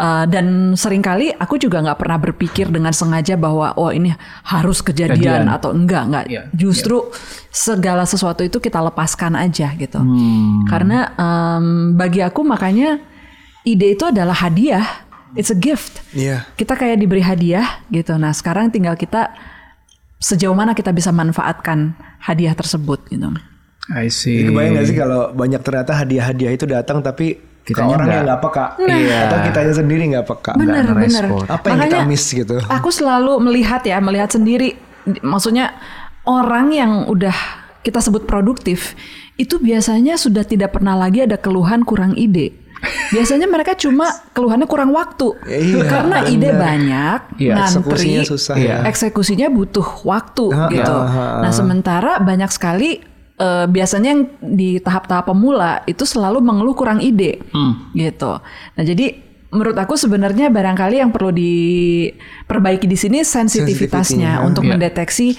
[0.00, 4.10] Uh, dan sering kali aku juga nggak pernah berpikir dengan sengaja bahwa oh ini
[4.42, 5.48] harus kejadian, Kejadian.
[5.52, 6.24] atau enggak enggak.
[6.26, 7.12] Iya, Justru
[7.52, 10.00] segala sesuatu itu kita lepaskan aja gitu.
[10.00, 10.64] Hmm.
[10.66, 12.98] Karena em, bagi aku makanya
[13.64, 15.06] ide itu adalah hadiah.
[15.38, 16.02] It's a gift.
[16.10, 16.42] Iya.
[16.58, 18.18] Kita kayak diberi hadiah gitu.
[18.18, 19.30] Nah sekarang tinggal kita
[20.18, 23.30] sejauh mana kita bisa manfaatkan hadiah tersebut gitu.
[23.90, 24.42] I see.
[24.42, 28.40] Jadi kebayang gak sih kalau banyak ternyata hadiah-hadiah itu datang tapi Kitanya orang yang nggak.
[28.42, 28.66] peka.
[28.82, 29.18] Iya.
[29.28, 30.52] Atau kitanya sendiri nggak peka.
[30.58, 31.24] Bener nggak bener.
[31.46, 32.56] Apa yang kita miss gitu.
[32.66, 34.74] Aku selalu melihat ya, melihat sendiri.
[35.22, 35.76] Maksudnya
[36.26, 37.34] orang yang udah
[37.80, 38.96] kita sebut produktif
[39.40, 42.52] itu biasanya sudah tidak pernah lagi ada keluhan kurang ide.
[43.10, 46.56] Biasanya mereka cuma keluhannya kurang waktu Iya, karena ide bener.
[46.56, 48.76] banyak, Iya, ngantri, eksekusinya susah ya.
[48.84, 50.94] eksekusinya butuh waktu Ha, gitu.
[50.94, 51.40] ha, ha, ha.
[51.42, 53.04] Nah sementara banyak sekali
[53.36, 57.88] eh, biasanya yang di tahap-tahap pemula itu selalu mengeluh kurang ide Hmm.
[57.92, 58.36] gitu.
[58.40, 59.16] Nah jadi
[59.48, 64.70] menurut aku sebenarnya barangkali yang perlu diperbaiki di sini sensitivitasnya untuk Iya.
[64.70, 65.34] mendeteksi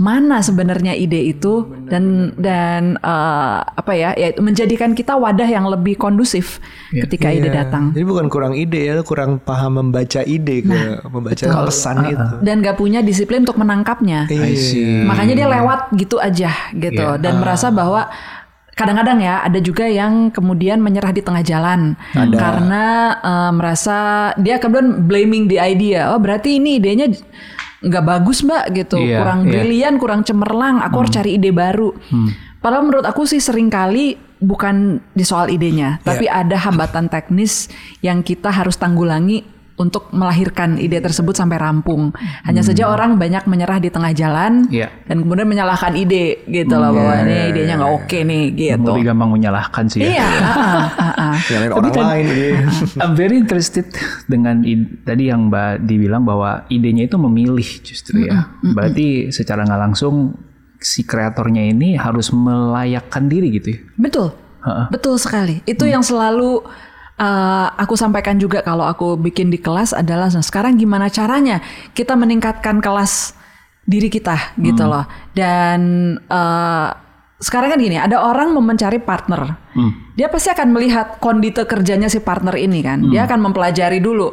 [0.00, 5.96] mana sebenarnya ide itu dan dan eh, apa ya ya menjadikan kita wadah yang lebih
[5.96, 7.04] kondusif Iya.
[7.04, 7.64] ketika ide Iya.
[7.64, 11.66] datang Jadi bukan kurang ide ya, kurang paham membaca ide ke membaca betul.
[11.68, 12.24] pesan itu.
[12.40, 14.28] dan gak punya disiplin untuk menangkapnya.
[14.28, 15.04] I see.
[15.04, 17.20] Makanya dia lewat gitu aja gitu Iya.
[17.20, 18.08] dan merasa bahwa
[18.72, 22.84] kadang-kadang ya ada juga yang kemudian menyerah di tengah jalan karena
[23.20, 23.96] eh, merasa
[24.36, 26.08] dia kemudian blaming the idea.
[26.08, 27.12] Oh berarti ini idenya
[27.82, 29.50] nggak bagus mbak gitu, Iya, kurang iya.
[29.50, 30.78] brilian, kurang cemerlang.
[30.86, 31.90] Aku harus cari ide baru.
[32.62, 37.66] Padahal menurut aku sih sering kali bukan di soal idenya, tapi ada hambatan teknis
[38.02, 39.42] yang kita harus tanggulangi
[39.74, 42.12] untuk melahirkan ide tersebut sampai rampung.
[42.42, 44.92] Hanya saja orang banyak menyerah di tengah jalan Iya.
[45.04, 48.90] dan kemudian menyalahkan ide gitu loh bahwa ini idenya nggak oke nih gitu.
[48.92, 50.08] Lebih gampang menyalahkan sih ya.
[50.12, 51.36] Iya, ah, ah, ah, ah.
[51.48, 52.48] Tapi orang kan- lain ini.
[53.02, 53.88] I'm very interested
[54.24, 58.52] dengan id- tadi yang Mbak dibilang bahwa idenya itu memilih justru ya.
[58.62, 60.36] Berarti secara nggak langsung
[60.76, 63.80] si kreatornya ini harus melayakkan diri gitu ya.
[63.94, 64.90] Betul, Ha-ha.
[64.90, 65.62] betul sekali.
[65.62, 66.60] Itu yang selalu
[67.18, 71.60] uh, aku sampaikan juga kalau aku bikin di kelas adalah nah, sekarang gimana caranya
[71.92, 73.36] kita meningkatkan kelas
[73.82, 75.04] diri kita gitu loh.
[75.34, 75.80] Dan
[76.30, 76.88] uh,
[77.42, 79.58] sekarang kan gini, ada orang mau mencari partner.
[80.14, 83.02] Dia pasti akan melihat kondite kerjanya si partner ini kan.
[83.10, 84.30] Dia akan mempelajari dulu.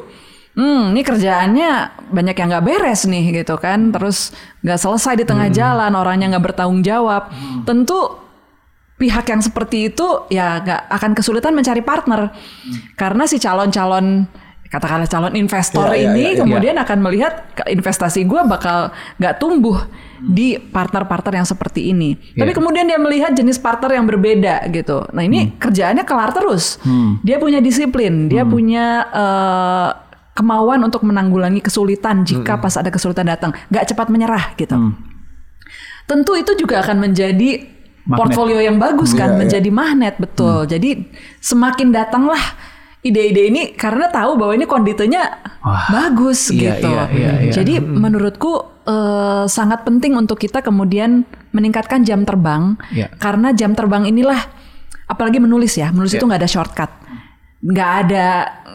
[0.53, 1.69] Hmm, ini kerjaannya
[2.11, 3.89] banyak yang nggak beres nih gitu kan.
[3.89, 4.29] Terus
[4.61, 7.33] nggak selesai di tengah jalan, orangnya nggak bertanggung jawab.
[7.65, 8.28] Tentu
[8.99, 12.35] pihak yang seperti itu ya nggak akan kesulitan mencari partner
[12.99, 14.27] karena si calon-calon
[14.69, 16.39] katakanlah calon investor Iya, iya, ini iya, iya.
[16.45, 17.33] kemudian akan melihat
[17.65, 19.81] investasi gue bakal nggak tumbuh
[20.21, 22.13] di partner-partner yang seperti ini.
[22.37, 22.57] Tapi Iya.
[22.59, 25.09] kemudian dia melihat jenis partner yang berbeda gitu.
[25.09, 26.77] Nah ini kerjaannya kelar terus.
[27.25, 29.89] Dia punya disiplin, dia punya eh,
[30.37, 34.75] kemauan untuk menanggulangi kesulitan jika pas ada kesulitan datang, nggak cepat menyerah gitu.
[36.05, 37.78] Tentu itu juga akan menjadi
[38.09, 38.17] Magnet.
[38.17, 39.39] portfolio yang bagus kan, Iya, iya.
[39.45, 40.65] menjadi magnet betul.
[40.65, 40.89] Jadi
[41.37, 42.41] semakin datanglah
[42.99, 45.23] ide-ide ini karena tahu bahwa ini konditenya
[45.61, 46.89] Wah, bagus iya, gitu.
[46.89, 47.51] iya, iya, iya.
[47.53, 51.21] Jadi menurutku eh, sangat penting untuk kita kemudian
[51.53, 53.13] meningkatkan jam terbang Iya.
[53.15, 54.41] karena jam terbang inilah
[55.05, 56.19] apalagi menulis ya, menulis Iya.
[56.19, 56.91] itu nggak ada shortcut,
[57.61, 58.27] nggak ada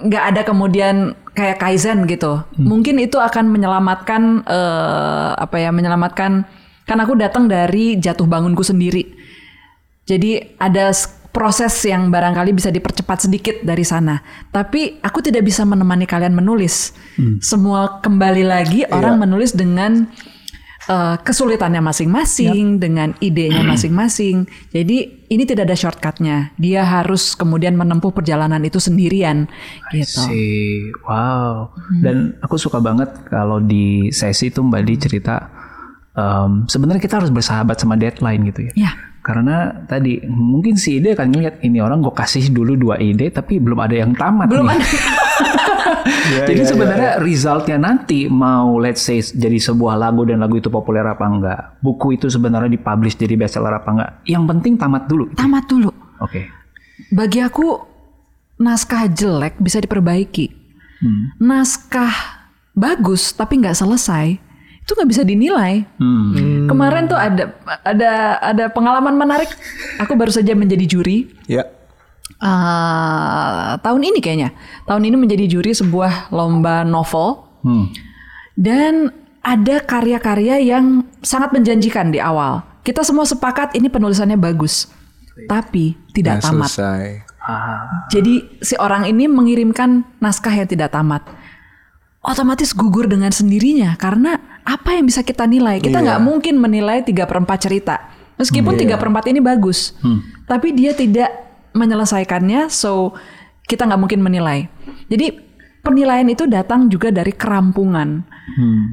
[0.07, 0.97] nggak ada kemudian
[1.35, 2.41] kayak kaizen gitu.
[2.47, 2.65] Hmm.
[2.65, 6.47] Mungkin itu akan menyelamatkan eh, apa ya menyelamatkan
[6.85, 9.24] kan aku datang dari jatuh bangunku sendiri.
[10.05, 10.93] Jadi ada
[11.35, 14.23] proses yang barangkali bisa dipercepat sedikit dari sana.
[14.55, 16.95] Tapi aku tidak bisa menemani kalian menulis.
[17.43, 20.07] Semua kembali lagi orang menulis dengan
[20.87, 24.47] eh, kesulitannya masing-masing, dengan idenya masing-masing.
[24.71, 26.55] Jadi ini tidak ada shortcutnya.
[26.55, 29.51] Dia harus kemudian menempuh perjalanan itu sendirian.
[29.91, 30.21] Gitu.
[30.23, 30.47] Si,
[31.03, 31.75] wow.
[31.99, 35.51] Dan aku suka banget kalau di sesi itu Mbak Di cerita
[36.15, 38.73] em, sebenarnya kita harus bersahabat sama deadline gitu ya.
[38.87, 38.93] Ya.
[39.25, 43.57] Karena tadi mungkin si ide akan ngeliat ini orang gue kasih dulu dua ide tapi
[43.57, 44.53] belum ada yang tamat.
[44.53, 44.77] Belum nih.
[44.77, 44.85] ada.
[46.45, 51.25] Jadi sebenarnya resultnya nanti mau let's say jadi sebuah lagu dan lagu itu populer apa
[51.25, 55.33] enggak, buku itu sebenarnya dipublish jadi bestseller apa enggak, yang penting tamat dulu.
[55.33, 55.91] Tamat dulu.
[56.21, 56.49] Oke.
[57.13, 57.81] Bagi aku
[58.61, 60.47] naskah jelek bisa diperbaiki.
[61.05, 61.37] Hmm.
[61.41, 62.13] Naskah
[62.75, 64.41] bagus tapi nggak selesai
[64.85, 65.81] itu nggak bisa dinilai.
[65.97, 66.69] Hmm.
[66.69, 69.49] Kemarin tuh ada ada ada pengalaman menarik.
[69.97, 71.65] Aku baru saja menjadi juri Ya.
[72.39, 74.51] eh, tahun ini kayaknya.
[74.85, 77.89] Tahun ini menjadi juri sebuah lomba novel Hmm.
[78.55, 79.09] dan
[79.41, 82.61] ada karya-karya yang sangat menjanjikan di awal.
[82.81, 84.93] Kita semua sepakat ini penulisannya bagus,
[85.49, 86.69] tapi tidak Nggak tamat.
[86.69, 87.05] selesai.
[87.41, 88.05] Ah.
[88.09, 91.25] Jadi si orang ini mengirimkan naskah yang tidak tamat.
[92.21, 95.79] Otomatis gugur dengan sendirinya karena apa yang bisa kita nilai?
[95.79, 96.05] Kita Iya.
[96.05, 97.97] nggak mungkin menilai 3 per 4 cerita.
[98.35, 99.95] Meskipun tiga per 4 ini bagus.
[100.49, 101.31] Tapi dia tidak
[101.71, 103.15] menyelesaikannya so
[103.69, 104.67] kita nggak mungkin menilai.
[105.07, 105.39] Jadi
[105.85, 108.25] penilaian itu datang juga dari kerampungan.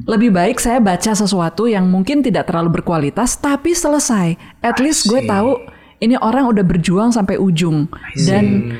[0.06, 4.36] Lebih baik saya baca sesuatu yang mungkin tidak terlalu berkualitas tapi selesai.
[4.62, 5.58] At least gue tahu
[5.98, 7.88] ini orang udah berjuang sampai ujung
[8.26, 8.70] dan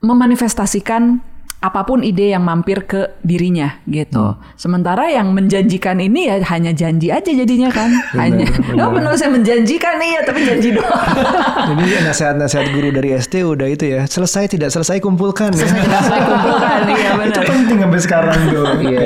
[0.00, 1.20] memanifestasikan
[1.56, 4.36] apa pun ide yang mampir ke dirinya gitu.
[4.54, 7.90] Sementara yang menjanjikan ini ya hanya janji aja jadinya kan.
[8.20, 8.44] hanya
[8.76, 10.94] oh penulis yang menjanjikan iya tapi janji doang.
[11.72, 14.04] Jadi nasihat-nasihat guru dari SD udah itu ya.
[14.04, 15.64] Selesai tidak selesai kumpulkan ya.
[15.64, 17.44] Selesai kumpulkan iya itu benar.
[17.44, 18.64] penting sampai sekarang tuh.
[18.78, 19.00] Iya,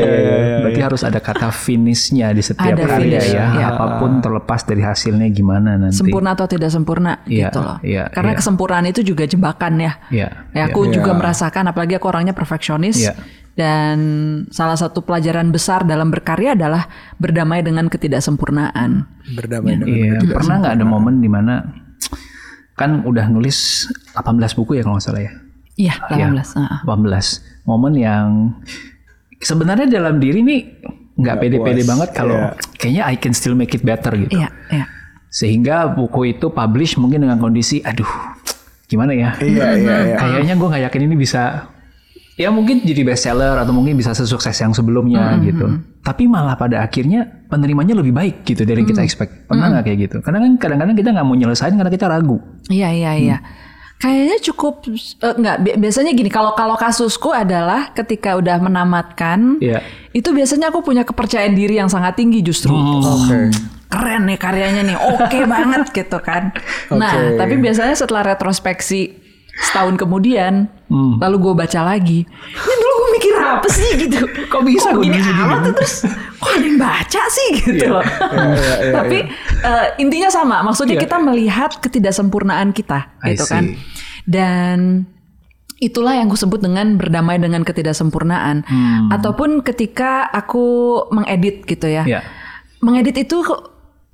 [0.61, 3.45] berarti harus ada kata finishnya di setiap Ada karya finish, ya.
[3.55, 3.67] iya.
[3.73, 5.97] Apa pun terlepas dari hasilnya gimana nanti.
[5.97, 7.77] Sempurna atau tidak sempurna Iya, gitu loh.
[7.81, 8.39] iya, Karena iya.
[8.39, 9.93] kesempurnaan itu juga jebakan ya.
[10.11, 10.93] Iya, Ya, aku iya.
[10.99, 11.19] juga Iya.
[11.19, 13.12] merasakan apalagi aku orangnya perfeksionis Iya.
[13.53, 13.98] dan
[14.48, 19.05] salah satu pelajaran besar dalam berkarya adalah berdamai dengan ketidaksempurnaan.
[19.37, 21.61] Berdamai dengan Iya, pernah nggak ada momen di mana
[22.72, 23.85] kan udah nulis
[24.16, 25.33] 18 buku ya kalau nggak salah ya?
[25.76, 26.57] Iya, Iya, 18.
[26.57, 26.79] heeh.
[26.88, 27.26] 18.
[27.68, 28.29] Momen yang
[29.37, 30.61] sebenarnya dalam diri nih
[31.16, 32.57] nggak pede-pede banget kalau Iya.
[32.76, 34.40] kayaknya I can still make it better gitu.
[34.40, 34.85] Iya, iya.
[35.29, 38.09] Sehingga buku itu publish mungkin dengan kondisi aduh
[38.88, 39.37] gimana ya?
[39.38, 40.16] Iya, iya, iya.
[40.16, 41.68] Kayaknya gue nggak yakin ini bisa
[42.35, 45.66] ya mungkin jadi bestseller atau mungkin bisa sesukses yang sebelumnya gitu.
[46.01, 49.47] Tapi malah pada akhirnya penerimanya lebih baik gitu dari yang kita expect.
[49.47, 50.16] Pernah nggak kayak gitu?
[50.21, 52.38] Karena kan kadang-kadang kita nggak mau nyelesain karena kita ragu.
[52.66, 53.38] Iya, iya, iya.
[53.97, 59.85] Kayaknya cukup eh, nggak bi- biasanya gini kalau kalau kasusku adalah ketika udah menamatkan Iya.
[60.11, 62.73] itu biasanya aku punya kepercayaan diri yang sangat tinggi justru.
[62.73, 63.53] Oke.
[63.90, 66.55] keren nih karyanya nih, oke banget gitu kan.
[66.88, 67.37] Nah, Oke.
[67.37, 69.19] tapi biasanya setelah retrospeksi
[69.61, 70.71] setahun kemudian,
[71.19, 74.21] lalu gue baca lagi, ini dulu gue mikir apa sih gitu?
[74.47, 75.95] Kok bisa Kok gua gini amat tuh terus?
[76.39, 78.05] Kok ada yang baca sih gitu loh?
[78.93, 79.19] tapi
[79.61, 81.05] eh, intinya sama, maksudnya Iya.
[81.05, 83.53] kita melihat ketidaksempurnaan kita, I gitu see.
[83.53, 83.65] kan?
[84.25, 84.79] Dan
[85.77, 89.09] itulah yang gue sebut dengan berdamai dengan ketidaksempurnaan, Hmm.
[89.11, 90.65] ataupun ketika aku
[91.09, 92.21] mengedit gitu ya Iya.
[92.81, 93.41] mengedit itu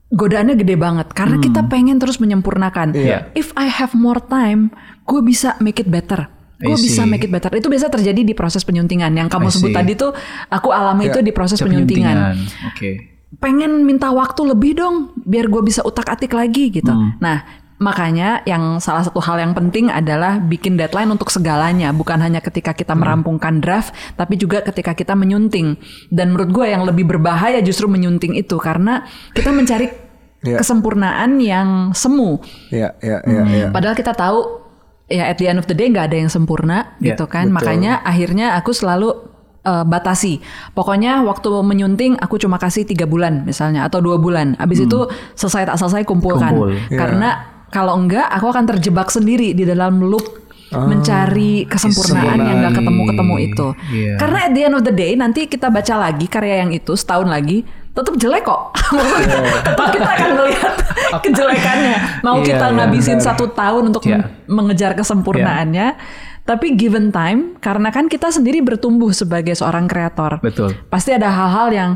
[0.06, 2.94] godaannya gede banget karena kita pengen terus menyempurnakan.
[2.94, 3.34] Iya.
[3.34, 4.70] If I have more time,
[5.06, 6.26] gue bisa make it better.
[6.56, 7.52] Gue bisa make it better.
[7.52, 9.12] Itu biasa terjadi di proses penyuntingan.
[9.12, 10.10] Yang kamu sebut tadi tuh
[10.48, 12.36] aku alami itu di proses penyuntingan.
[12.72, 13.16] Oke.
[13.36, 16.90] Pengen minta waktu lebih dong biar gue bisa utak-atik lagi gitu.
[17.20, 17.44] Nah,
[17.76, 22.72] makanya yang salah satu hal yang penting adalah bikin deadline untuk segalanya, bukan hanya ketika
[22.72, 25.76] kita merampungkan draft, tapi juga ketika kita menyunting.
[26.08, 29.04] Dan menurut gue yang lebih berbahaya justru menyunting itu karena
[29.36, 30.06] kita mencari
[30.46, 30.62] Iya.
[30.62, 32.38] kesempurnaan yang semu.
[32.70, 33.66] Iya, iya, iya, iya.
[33.74, 34.65] Padahal kita tahu
[35.06, 37.50] ya at the end of the day nggak ada yang sempurna Ya, gitu kan.
[37.50, 37.56] betul.
[37.62, 39.14] Makanya akhirnya aku selalu
[39.62, 40.42] uh, batasi.
[40.74, 44.54] Pokoknya waktu menyunting aku cuma kasih tiga bulan misalnya atau dua bulan.
[44.58, 45.06] Abis itu
[45.38, 46.54] selesai tak selesai kumpulkan.
[46.54, 46.74] Kumpul.
[46.90, 47.28] Karena
[47.70, 53.66] kalau enggak aku akan terjebak sendiri di dalam loop mencari kesempurnaan yang nggak ketemu-ketemu itu.
[53.94, 54.14] Iya.
[54.18, 57.30] Karena at the end of the day nanti kita baca lagi karya yang itu setahun
[57.30, 57.62] lagi
[57.96, 58.76] tetap jelek kok.
[58.92, 60.72] Maksudnya, tetap kita akan melihat
[61.24, 61.96] kejelekannya.
[62.20, 63.26] Mau Iya, kita iya, ngabisin benar.
[63.26, 64.20] satu tahun untuk Iya.
[64.20, 65.88] men- mengejar kesempurnaannya.
[66.44, 70.38] Tapi given time, karena kan kita sendiri bertumbuh sebagai seorang kreator.
[70.38, 70.78] Betul.
[70.86, 71.90] Pasti ada hal-hal yang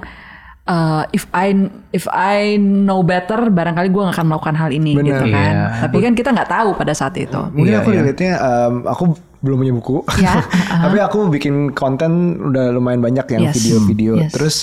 [0.66, 1.54] uh, if I
[1.90, 5.06] if I know better, barangkali gue gak akan melakukan hal ini Benar.
[5.06, 5.54] gitu kan.
[5.54, 5.66] Iya.
[5.86, 7.38] Tapi kan kita nggak tahu pada saat itu.
[7.54, 8.00] Mungkin Iya, aku iya.
[8.02, 9.04] lihatnya em, aku
[9.40, 9.96] belum punya buku.
[10.18, 10.34] Ya,
[10.84, 12.10] Tapi aku bikin konten
[12.44, 13.54] udah lumayan banyak yang Yes.
[13.54, 14.12] video-video.
[14.18, 14.32] Yes.
[14.34, 14.56] Terus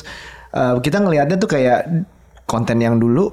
[0.57, 1.85] eh, kita ngelihatnya tuh kayak
[2.43, 3.29] konten yang dulu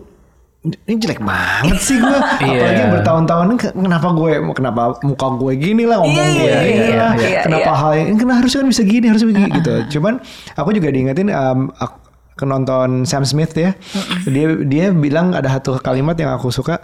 [0.64, 2.08] ini jelek banget sih gue.
[2.40, 6.72] Apalagi yang bertahun-tahun kenapa gue kenapa muka gue gini lah ngomong Iya, gue iya, gini
[6.72, 7.12] iya, lah.
[7.20, 7.76] iya, kenapa iya.
[7.76, 9.74] hal yang ini kenapa harusnya kan bisa gini harusnya begini gitu.
[10.00, 10.24] Cuman
[10.56, 12.00] aku juga diingetin em, ak-
[12.40, 13.76] nonton Sam Smith ya.
[14.24, 16.80] Dia dia bilang ada satu kalimat yang aku suka.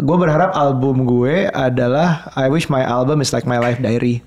[0.00, 4.24] Gue berharap album gue adalah I wish my album is like my life diary.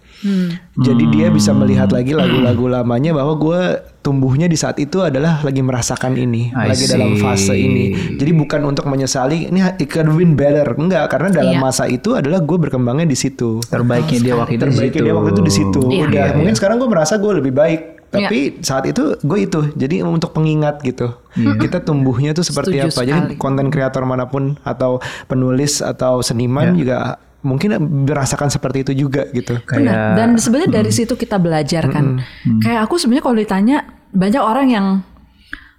[0.78, 3.62] Jadi dia bisa melihat lagi lagu-lagu lamanya bahwa gue
[4.08, 7.20] tumbuhnya di saat itu adalah lagi merasakan ini, I lagi dalam see.
[7.20, 7.86] fase ini.
[8.16, 11.60] Jadi bukan untuk menyesali ini it could been better, enggak karena dalam Iya.
[11.60, 13.60] masa itu adalah gue berkembangnya di situ.
[13.62, 15.04] Terbaiknya dia waktu itu Terbaiknya situ.
[15.04, 15.80] dia waktu itu di situ.
[15.86, 16.04] Iya.
[16.08, 16.58] Udah Iya, mungkin iya.
[16.58, 17.82] sekarang gue merasa gue lebih baik.
[18.08, 19.60] Tapi saat itu gue itu.
[19.76, 21.12] Jadi untuk pengingat gitu.
[21.36, 23.02] Kita tumbuhnya tuh seperti Setuju apa.
[23.04, 23.36] Jadi sekali.
[23.36, 26.80] konten kreator mana pun atau penulis atau seniman Iya.
[26.80, 26.98] juga
[27.38, 27.70] mungkin
[28.04, 29.60] merasakan seperti itu juga gitu.
[29.62, 29.84] Benar.
[29.84, 32.24] Kayak Dan sebenarnya dari situ kita belajar kan.
[32.24, 32.60] Hmm.
[32.60, 33.78] Kayak aku sebenarnya kalau ditanya
[34.12, 34.88] banyak orang yang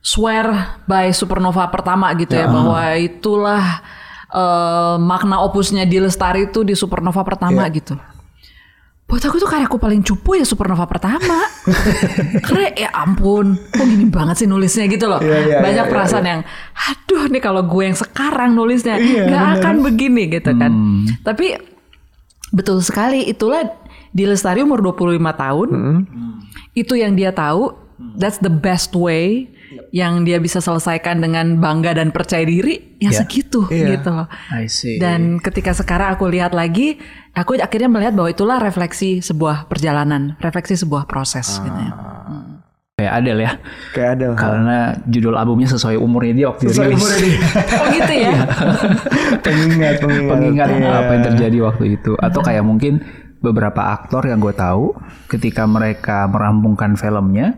[0.01, 3.83] swear by supernova pertama gitu ya, bahwa itulah
[4.31, 7.99] eh, makna opusnya di Lestari itu di supernova pertama gitu.
[9.09, 11.49] Buat aku tuh karyaku paling cupu ya supernova pertama.
[12.45, 15.17] Karena ya ampun, kok gini banget sih nulisnya gitu loh.
[15.25, 16.41] Iya, iya, Banyak iya, perasaan yang,
[16.77, 19.57] aduh nih kalau gue yang sekarang nulisnya Iya, nggak benar.
[19.65, 20.73] akan begini gitu kan.
[20.77, 21.05] Hmm.
[21.25, 21.57] Tapi
[22.53, 23.65] betul sekali itulah
[24.13, 25.69] di Lestari umur 25 tahun.
[26.77, 27.88] Itu yang dia tahu.
[28.15, 29.51] That's the best way
[29.91, 33.19] yang dia bisa selesaikan dengan bangga dan percaya diri ya Iya.
[33.19, 33.87] segitu Iya.
[33.93, 34.27] gitu loh.
[34.49, 34.97] I see.
[34.97, 36.97] Dan ketika sekarang aku lihat lagi,
[37.33, 41.93] aku akhirnya melihat bahwa itulah refleksi sebuah perjalanan, refleksi sebuah proses gitu ya.
[42.95, 43.53] kayak Adele ya.
[43.93, 44.27] Kayak ada.
[44.35, 46.99] Karena judul albumnya sesuai umurnya dia waktu Sesuai dirilis.
[46.99, 47.39] umurnya dia.
[47.79, 48.33] Oh gitu ya.
[49.45, 50.29] pengingat, pengingat.
[50.29, 50.91] pengingat Iya.
[50.97, 53.03] apa yang terjadi waktu itu atau kayak mungkin
[53.39, 57.55] beberapa aktor yang gue tahu ketika mereka merampungkan filmnya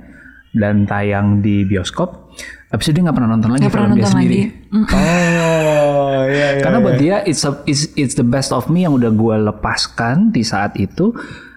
[0.54, 2.30] dan tayang di bioskop
[2.70, 4.70] habis itu dia nggak pernah nonton lagi pernah film dia nonton sendiri lagi.
[4.70, 4.86] Mm.
[4.86, 6.62] Oh, iya, iya.
[6.62, 6.84] karena iya.
[6.86, 10.46] buat dia it's, a- it's it's the best of me yang udah gue lepaskan di
[10.46, 11.10] saat itu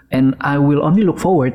[0.09, 1.53] and I will only look forward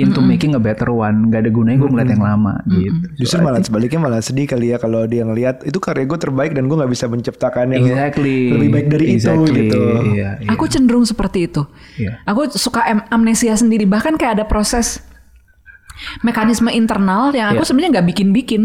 [0.00, 3.60] into making a better one gak ada gunanya gue ngeliat yang lama gitu Justru malah
[3.60, 6.88] sebaliknya malah sedih kali ya kalau dia ngelihat itu karya gue terbaik dan gue nggak
[6.88, 9.68] bisa menciptakan yang exactly lebih baik dari exactly.
[9.68, 9.82] itu gitu.
[10.16, 10.48] iya, iya.
[10.56, 11.68] Aku cenderung seperti itu.
[12.00, 12.24] Iya.
[12.24, 13.84] Aku suka am- amnesia sendiri.
[13.84, 15.04] Bahkan kayak ada proses
[16.20, 17.68] mekanisme internal yang aku Iya.
[17.68, 18.62] sebenarnya nggak bikin-bikin.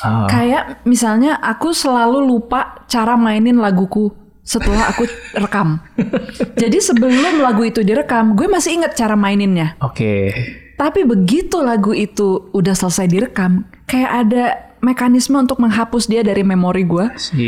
[0.00, 0.24] Ah.
[0.26, 4.08] Kayak misalnya aku selalu lupa cara mainin laguku
[4.40, 5.04] setelah aku
[5.36, 5.76] rekam.
[6.62, 9.76] Jadi sebelum lagu itu direkam, gue masih inget cara maininnya.
[9.78, 10.32] oke
[10.74, 14.44] Tapi begitu lagu itu udah selesai direkam, kayak ada
[14.80, 17.04] mekanisme untuk menghapus dia dari memori gue.
[17.20, 17.44] si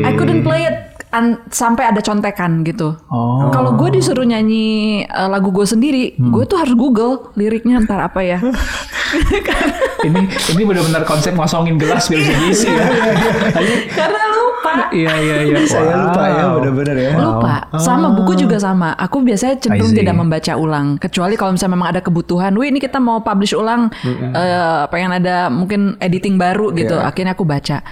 [0.00, 2.96] I couldn't play it an- sampai ada contekan gitu.
[3.06, 4.66] oh Kalau gue disuruh nyanyi
[5.06, 6.32] uh, lagu gue sendiri, Hmm.
[6.32, 8.40] gue tuh harus Google liriknya ntar apa ya.
[10.02, 12.84] ini ini benar-benar konsep ngosongin gelas biar bisa diisi ya.
[13.98, 14.72] Karena lupa.
[14.90, 15.56] Iya iya iya.
[15.62, 16.54] Saya lupa ya Wow.
[16.58, 17.12] bener-bener ya.
[17.14, 17.54] Lupa.
[17.76, 18.96] Sama buku juga sama.
[18.96, 20.96] Aku biasanya cenderung tidak membaca ulang.
[20.96, 22.56] Kecuali kalau misalnya memang ada kebutuhan.
[22.56, 23.92] Wih ini kita mau publish ulang.
[24.02, 26.96] eh, pengen ada mungkin editing baru gitu.
[26.96, 27.84] Akhirnya aku baca.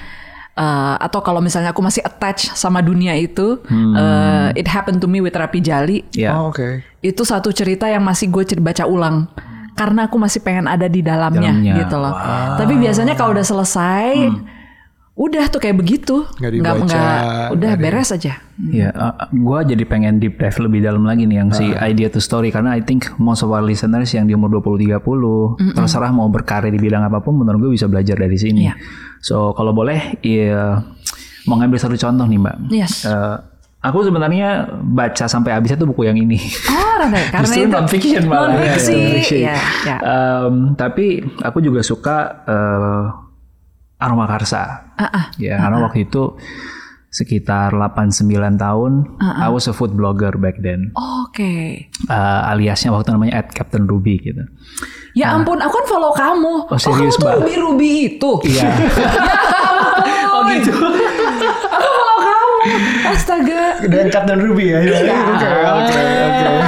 [0.61, 3.64] Eh, atau kalau misalnya aku masih attach sama dunia itu.
[3.96, 6.05] eh, it happened to me with Rapi Jali.
[6.12, 6.37] Iya.
[6.37, 6.85] Oh, oke.
[7.01, 9.25] itu satu cerita yang masih gue baca ulang
[9.73, 11.75] karena aku masih pengen ada di dalamnya, Dalamnya.
[11.81, 12.12] gitu loh.
[12.61, 14.29] Tapi biasanya kalau udah selesai,
[15.16, 17.01] udah tuh kayak begitu, Nggak dibaca,
[17.53, 18.40] udah nggak di- beres aja.
[18.61, 18.92] Iya,
[19.31, 22.73] gue jadi pengen deep dive lebih dalam lagi nih yang si idea to story karena
[22.73, 25.01] I think most of our listeners yang di umur 20 30
[25.73, 28.64] terserah mau berkarya di bidang apa pun menurut gue bisa belajar dari sini.
[28.64, 28.77] Iya.
[29.20, 30.80] So kalau boleh ya
[31.44, 32.56] mau ngambil satu contoh nih Mbak.
[32.72, 33.04] Yes.
[33.04, 33.37] Eh,
[33.80, 36.37] aku sebenarnya baca sampai habisnya tuh buku yang ini.
[36.68, 38.48] Oh, Rada, karena Justru itu non fiction malah.
[38.52, 38.92] non-fiksi.
[38.92, 39.40] Iya, non-fiction.
[39.40, 39.96] Ya, ya.
[40.00, 41.06] Em, tapi
[41.40, 43.04] aku juga suka eh,
[44.00, 44.92] aroma karsa.
[44.96, 45.24] Ah, ah.
[45.37, 46.37] Ya, karena waktu itu
[47.11, 48.23] sekitar 8-9
[48.55, 50.94] tahun, I was a food blogger back then.
[50.94, 51.90] Oke.
[51.90, 54.46] Eh, aliasnya waktu namanya at Captain Ruby gitu.
[55.18, 56.70] Ya ampun, aku kan follow kamu.
[56.70, 57.35] Oh, serius, kamu tuh?
[57.42, 58.31] Ruby Ruby itu.
[58.46, 58.70] Iya.
[60.38, 60.70] oh gitu.
[61.66, 62.55] aku follow kamu.
[63.11, 63.62] Astaga.
[63.90, 64.79] Dan Captain Ruby ya.
[64.79, 65.99] Oke, oke, oke.
[66.31, 66.60] Oke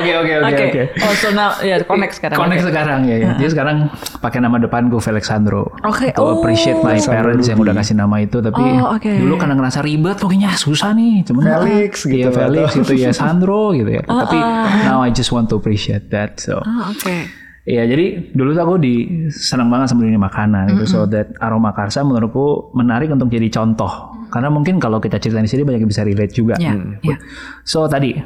[0.00, 0.64] oke oke Oke.
[0.66, 0.82] oke.
[0.98, 2.36] Oh, so now ya connect sekarang.
[2.36, 3.30] Connect sekarang ya, ya.
[3.36, 3.76] Dia sekarang
[4.16, 5.68] pakai nama depan gue Felixandro.
[5.82, 6.30] Oke, To oh.
[6.36, 9.10] appreciate my Alexandro parents yang udah kasih nama itu, tapi Oh, oke.
[9.10, 11.22] dulu karena ngerasa ribet, pokoknya susah nih.
[11.22, 14.02] Cuman Felix gitu, Iya Felix gitu ya, Sandro gitu ya.
[14.02, 14.36] tapi
[14.82, 16.40] now I just want to appreciate that.
[16.40, 16.58] So.
[16.60, 17.16] Ah, oke.
[17.60, 18.94] Iya jadi dulu tuh aku di
[19.28, 24.16] senang banget sama dunia makanan gitu so that aroma karsa menurutku menarik untuk jadi contoh
[24.26, 26.56] karena mungkin kalau kita cerita di sini banyak yang bisa relate juga.
[26.56, 26.96] Ya, Hmm.
[27.02, 27.20] ya.
[27.62, 28.16] So tadi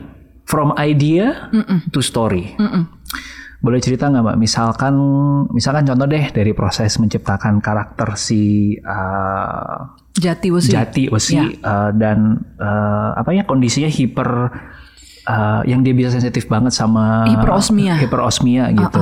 [0.44, 1.50] from idea
[1.90, 2.52] to story.
[3.64, 4.36] Boleh cerita nggak mbak?
[4.36, 4.92] Misalkan,
[5.48, 10.68] misalkan contoh deh dari proses menciptakan karakter si uh, Jati Wesi.
[10.68, 11.48] Jati Wesi Ya.
[11.64, 14.52] uh, dan uh, apa ya kondisinya hiper
[15.24, 17.96] uh, yang dia bisa sensitif banget sama Hiperosmia.
[17.96, 19.00] hiperosmia gitu.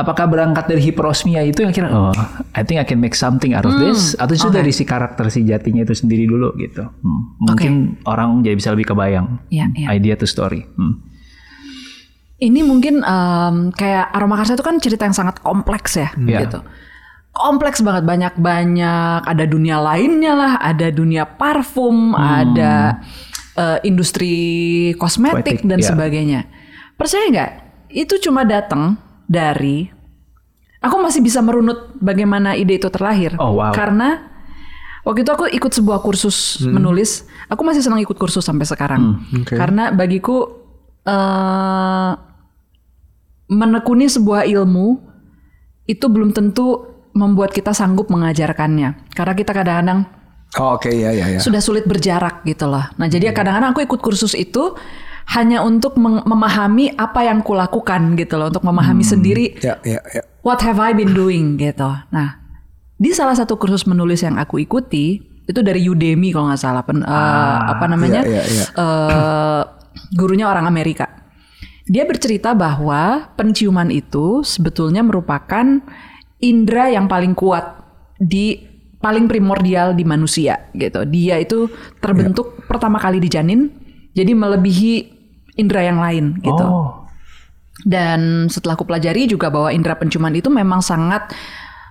[0.00, 2.10] Apakah berangkat dari hiperosmia itu yang kira oh
[2.56, 5.44] I think I can make something out of this atau itu dari si karakter si
[5.44, 6.82] jatinya itu sendiri dulu gitu.
[6.82, 7.22] Hmm.
[7.44, 9.86] Mungkin orang jadi bisa lebih kebayang Iya, iya.
[9.94, 10.64] idea to story.
[10.74, 11.10] Hmm.
[12.40, 16.48] Ini mungkin em, kayak Aroma Karsa itu kan cerita yang sangat kompleks ya, Iya.
[16.48, 16.58] gitu.
[17.36, 19.28] Kompleks banget, banyak-banyak.
[19.28, 23.04] Ada dunia lainnya lah, ada dunia parfum, ada
[23.60, 24.32] eh, industri
[24.96, 25.88] kosmetik Kosmetik, dan iya.
[25.92, 26.40] sebagainya.
[26.96, 27.52] Percaya nggak?
[27.92, 28.96] Itu cuma datang
[29.30, 29.86] dari
[30.82, 33.38] aku masih bisa merunut bagaimana ide itu terlahir.
[33.38, 33.70] Oh, wow.
[33.70, 34.26] Karena
[35.06, 37.30] waktu itu aku ikut sebuah kursus menulis.
[37.46, 39.22] Aku masih senang ikut kursus sampai sekarang.
[39.30, 39.54] oke.
[39.54, 40.58] Karena bagiku
[41.06, 42.12] eh
[43.50, 44.98] menekuni sebuah ilmu
[45.86, 49.10] itu belum tentu membuat kita sanggup mengajarkannya.
[49.14, 50.00] Karena kita kadang-kadang
[50.58, 51.38] Oh, oke ya ya ya.
[51.38, 52.82] sudah sulit berjarak gitu loh.
[52.98, 54.74] Nah jadi kadang-kadang aku ikut kursus itu
[55.30, 60.22] hanya untuk memahami apa yang kulakukan gitu loh, untuk memahami sendiri Ya ya ya.
[60.42, 61.86] what have I been doing gitu.
[62.10, 62.42] Nah
[63.00, 67.02] di salah satu kursus menulis yang aku ikuti itu dari Udemy kalau nggak salah, pen-
[67.02, 68.64] eh, apa namanya, iya, iya.
[68.70, 69.62] eh,
[70.14, 71.10] gurunya orang Amerika.
[71.90, 75.82] Dia bercerita bahwa penciuman itu sebetulnya merupakan
[76.38, 77.66] indera yang paling kuat
[78.22, 78.62] di
[79.02, 81.02] paling primordial di manusia gitu.
[81.08, 81.66] Dia itu
[81.98, 83.74] terbentuk pertama kali di janin,
[84.14, 85.19] jadi melebihi
[85.60, 86.64] indera yang lain gitu.
[86.64, 87.04] Oh.
[87.80, 91.32] Dan setelah aku pelajari juga bahwa indera penciuman itu memang sangat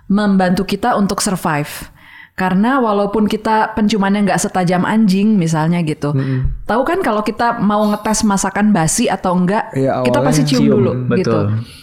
[0.05, 1.89] membantu kita untuk survive.
[2.33, 6.15] Karena walaupun kita penciumannya nggak setajam anjing misalnya gitu.
[6.63, 10.71] Tahu kan kalau kita mau ngetes masakan basi atau enggak, Iya, kita pasti cium, cium,
[10.71, 11.19] dulu betul.
[11.19, 11.37] gitu.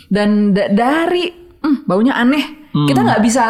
[0.08, 1.28] Dan da- dari
[1.60, 3.44] "Hmm, baunya aneh, kita nggak bisa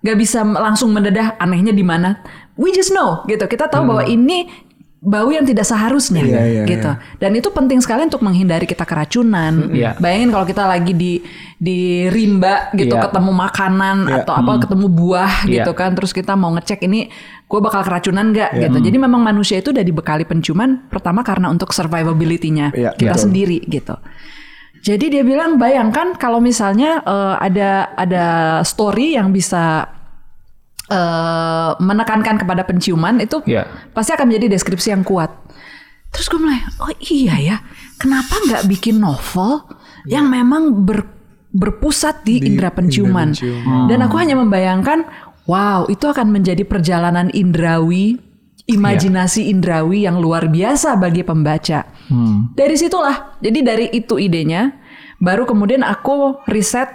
[0.00, 2.16] nggak bisa langsung mendedah anehnya di mana.
[2.56, 3.44] We just know gitu.
[3.44, 4.48] Kita tahu bahwa ini
[4.98, 6.90] bau yang tidak seharusnya Iya, iya, gitu.
[7.22, 9.70] Dan itu penting sekali untuk menghindari kita keracunan.
[9.70, 9.94] Iya.
[9.96, 11.22] Bayangin kalau kita lagi di
[11.54, 13.06] di rimba gitu Iya.
[13.06, 14.14] ketemu makanan Iya.
[14.26, 15.62] atau apa ketemu buah Iya.
[15.62, 17.06] gitu kan terus kita mau ngecek ini
[17.46, 18.78] gue bakal keracunan nggak gitu.
[18.82, 23.24] Jadi memang manusia itu udah dibekali penciuman pertama karena untuk survivability-nya Iya, kita betul.
[23.30, 23.94] sendiri gitu.
[24.78, 28.26] Jadi dia bilang bayangkan kalau misalnya eh, ada ada
[28.62, 29.94] story yang bisa
[30.88, 33.68] eh, menekankan kepada penciuman itu Iya.
[33.92, 35.30] pasti akan menjadi deskripsi yang kuat.
[36.08, 37.56] Terus gue mulai, oh iya ya,
[37.96, 39.68] kenapa nggak bikin novel
[40.08, 41.04] yang memang ber-
[41.48, 43.36] berpusat di, indera penciuman?
[43.86, 45.04] Dan aku hanya membayangkan,
[45.44, 48.16] wow, itu akan menjadi perjalanan indrawi,
[48.64, 51.84] imajinasi indrawi yang luar biasa bagi pembaca.
[52.52, 54.80] Dari situlah, jadi dari itu idenya,
[55.20, 56.88] baru kemudian aku riset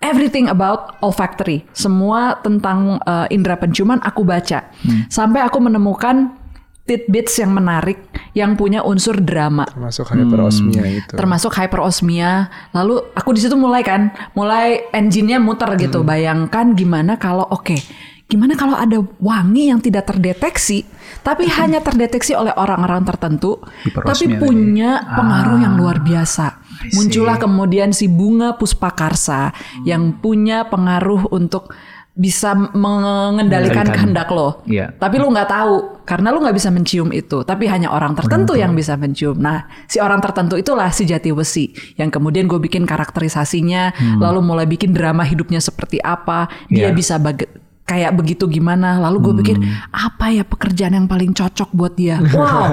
[0.00, 1.64] everything about olfactory.
[1.72, 4.68] Semua tentang uh, indera penciuman aku baca.
[5.08, 6.36] Sampai aku menemukan
[6.84, 8.02] tidbits yang menarik
[8.34, 9.62] yang punya unsur drama.
[9.68, 10.98] Termasuk hyperosmia Hmm.
[10.98, 11.14] itu.
[11.14, 12.50] Termasuk hyperosmia.
[12.74, 16.02] Lalu aku di situ mulai kan, mulai engine-nya muter gitu.
[16.02, 17.78] Bayangkan gimana kalau oke,
[18.26, 20.82] gimana kalau ada wangi yang tidak terdeteksi,
[21.22, 23.62] tapi hanya terdeteksi oleh orang-orang tertentu,
[23.94, 26.59] tapi punya pengaruh yang luar biasa.
[26.90, 29.52] Muncullah kemudian si bunga puspakarsa
[29.84, 31.68] yang punya pengaruh untuk
[32.10, 34.60] bisa mengendalikan kehendak lo.
[34.66, 34.92] Iya.
[34.92, 35.74] Tapi lu nggak tahu
[36.04, 37.46] karena lu nggak bisa mencium itu.
[37.46, 39.38] Tapi hanya orang tertentu yang bisa mencium.
[39.38, 44.66] Nah, si orang tertentu itulah si jati besi yang kemudian gue bikin karakterisasinya, lalu mulai
[44.66, 46.50] bikin drama hidupnya seperti apa.
[46.66, 46.96] Dia Iya.
[46.96, 47.48] bisa baga-
[47.90, 49.02] kayak begitu gimana.
[49.02, 49.56] Lalu gue pikir
[49.90, 52.22] apa ya pekerjaan yang paling cocok buat dia?
[52.30, 52.72] Wow,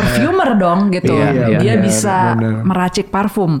[0.00, 1.12] perfumer dong gitu.
[1.14, 2.52] Iya, iya, dia benar, bisa benar.
[2.64, 3.60] meracik parfum.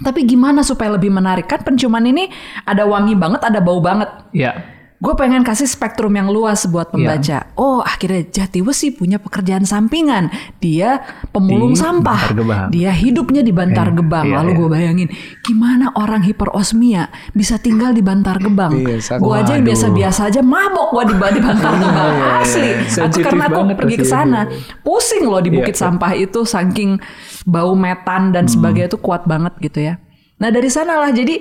[0.00, 1.48] Tapi gimana supaya lebih menarik?
[1.48, 2.28] Kan penciuman ini
[2.64, 4.08] ada wangi banget, ada bau banget.
[4.36, 4.79] Ya.
[5.00, 7.48] Gue pengen kasih spektrum yang luas buat pembaca.
[7.56, 10.28] Oh, akhirnya Jati Wesi punya pekerjaan sampingan.
[10.60, 11.00] Dia
[11.32, 12.36] pemulung Di sampah.
[12.68, 14.28] Dia hidupnya di Bantar Iya, Gebang.
[14.28, 14.58] iya, Lalu iya.
[14.60, 15.08] gue bayangin,
[15.40, 18.76] gimana orang hiperosmia bisa tinggal di Bantar Gebang?
[18.76, 22.14] Iya, sangat- gue aja yang biasa-biasa aja mabok gue di, di Bantar Gebang.
[22.36, 22.70] Asli.
[22.70, 24.40] Aku Sensitif karena aku pergi ke sana,
[24.80, 25.80] pusing loh di Iya, bukit iya.
[25.80, 27.00] sampah itu saking
[27.42, 29.96] bau metan dan sebagainya itu kuat banget gitu ya.
[30.36, 31.40] Nah dari sanalah jadi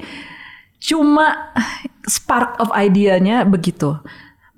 [0.80, 1.54] cuma
[2.08, 4.00] spark of idea-nya begitu.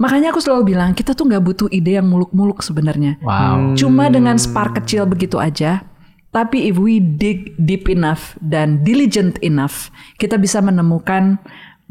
[0.01, 3.21] Makanya aku selalu bilang kita tuh nggak butuh ide yang muluk-muluk sebenarnya.
[3.21, 3.77] Wow.
[3.77, 5.85] Cuma dengan spark kecil begitu aja.
[6.31, 11.37] Tapi if we dig deep enough dan diligent enough, kita bisa menemukan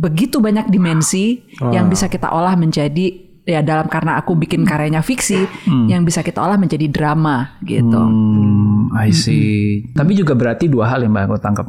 [0.01, 5.45] begitu banyak dimensi yang bisa kita olah menjadi ya dalam karena aku bikin karyanya fiksi
[5.93, 8.01] yang bisa kita olah menjadi drama gitu.
[8.01, 8.60] Hmm,
[8.97, 9.87] I see.
[9.95, 11.67] Tapi juga berarti dua hal yang mbak aku tangkap.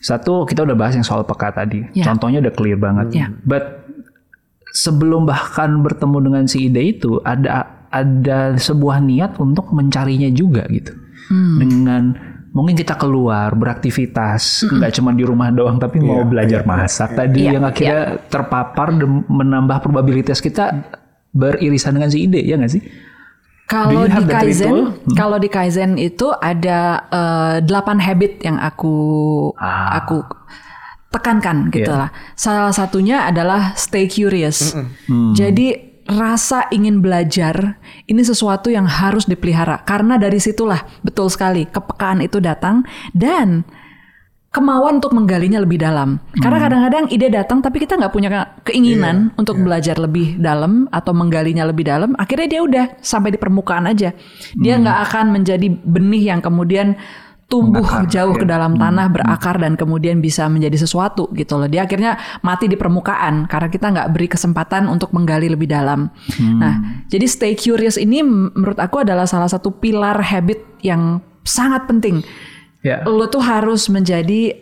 [0.00, 1.84] Satu kita udah bahas yang soal peka tadi.
[1.94, 2.08] Ya.
[2.08, 3.14] Contohnya udah clear banget.
[3.14, 3.26] Ya.
[3.44, 3.84] But
[4.74, 10.90] sebelum bahkan bertemu dengan si ide itu ada ada sebuah niat untuk mencarinya juga gitu.
[11.30, 11.56] Hmm.
[11.62, 12.02] Dengan
[12.54, 17.58] mungkin kita keluar beraktivitas nggak cuma di rumah doang tapi mau belajar masak tadi Iya,
[17.58, 20.70] yang akhirnya terpapar dan menambah probabilitas kita
[21.34, 22.82] beririsan dengan si ide ya nggak sih?
[23.64, 25.14] Kalau di Kaizen, ritual?
[25.14, 28.94] kalau di Kaizen itu ada eh, delapan habit yang aku
[29.56, 29.98] Ah.
[29.98, 30.20] aku
[31.08, 32.00] tekankan gitu Iya.
[32.06, 32.10] lah.
[32.34, 34.74] Salah satunya adalah stay curious.
[35.32, 42.20] Jadi rasa ingin belajar ini sesuatu yang harus dipelihara karena dari situlah betul sekali kepekaan
[42.20, 42.84] itu datang
[43.16, 43.64] dan
[44.54, 46.22] kemauan untuk menggalinya lebih dalam.
[46.38, 51.10] Karena kadang-kadang ide datang tapi kita nggak punya ke- keinginan untuk belajar lebih dalam atau
[51.10, 52.14] menggalinya lebih dalam.
[52.14, 54.14] Akhirnya dia udah sampai di permukaan aja.
[54.54, 56.94] Dia nggak akan menjadi benih yang kemudian
[57.44, 61.68] tumbuh jauh ke dalam tanah berakar dan kemudian bisa menjadi sesuatu gitu loh.
[61.68, 66.08] Dia akhirnya mati di permukaan karena kita nggak beri kesempatan untuk menggali lebih dalam.
[66.40, 72.24] Nah, jadi stay curious ini menurut aku adalah salah satu pilar habit yang sangat penting
[72.84, 73.00] Ya.
[73.02, 74.52] lo tuh harus menjadi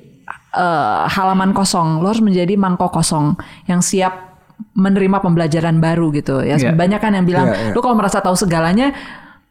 [0.53, 3.35] eh, halaman kosong, lo harus menjadi mangkok kosong
[3.66, 4.31] yang siap
[4.73, 6.55] menerima pembelajaran baru gitu ya.
[6.55, 6.70] Iya.
[6.73, 7.73] Banyak kan yang bilang, Iya, iya.
[7.75, 8.95] lo kalau merasa tahu segalanya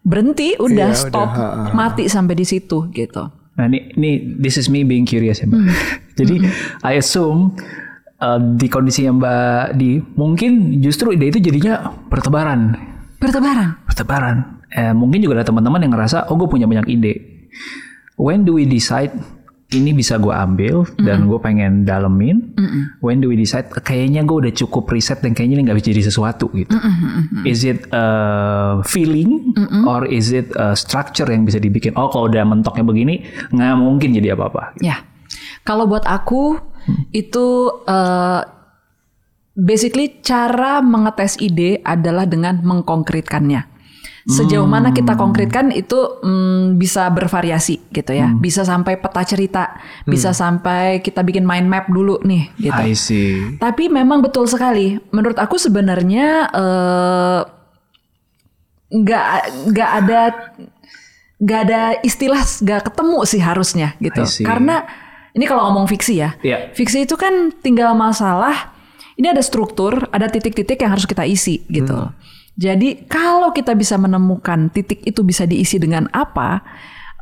[0.01, 1.74] berhenti, udah Iya, stop, udah, ha, ha.
[1.76, 3.28] mati sampai di situ gitu.
[3.51, 5.67] Nah ini, ini this is me being curious ya mbak.
[6.22, 6.39] Jadi
[6.82, 7.59] I assume
[8.17, 12.80] uh, di kondisi yang mbak di mungkin justru ide itu jadinya bertebaran,
[13.19, 13.78] Bertebaran.
[13.84, 14.63] bertebaran.
[14.72, 17.13] Eh, mungkin juga ada teman-teman yang ngerasa oh gue punya banyak ide.
[18.22, 19.17] When do we decide
[19.72, 22.53] ini bisa gue ambil dan gue pengen dalemin?
[22.99, 26.03] When do we decide kayaknya gue udah cukup riset dan kayaknya ini nggak bisa jadi
[26.11, 26.76] sesuatu gitu.
[27.47, 28.05] Is it a
[28.84, 29.55] feeling
[29.88, 31.95] or is it a structure yang bisa dibikin?
[31.95, 34.76] Oh kalau udah mentoknya begini nggak mungkin jadi apa-apa.
[34.84, 35.07] Ya,
[35.63, 36.59] kalau buat aku
[37.15, 37.47] itu
[37.88, 38.41] eh,
[39.55, 43.70] basically cara mengetes ide adalah dengan mengkonkretkannya.
[44.22, 50.30] Sejauh mana kita konkretkan itu mm, bisa bervariasi gitu ya, bisa sampai peta cerita, bisa
[50.30, 52.82] sampai kita bikin mind map dulu nih gitu.
[52.86, 53.57] I see.
[53.57, 55.01] Tapi memang betul sekali.
[55.09, 57.41] Menurut aku sebenarnya eh,
[58.91, 59.26] nggak
[59.72, 60.22] nggak ada
[61.41, 64.22] nggak ada istilah nggak ketemu sih harusnya gitu.
[64.45, 64.86] Karena
[65.34, 66.69] ini kalau ngomong fiksi ya, Iya.
[66.76, 68.76] fiksi itu kan tinggal masalah.
[69.17, 72.09] Ini ada struktur, ada titik-titik yang harus kita isi gitu.
[72.62, 76.62] Jadi kalau kita bisa menemukan titik itu bisa diisi dengan apa,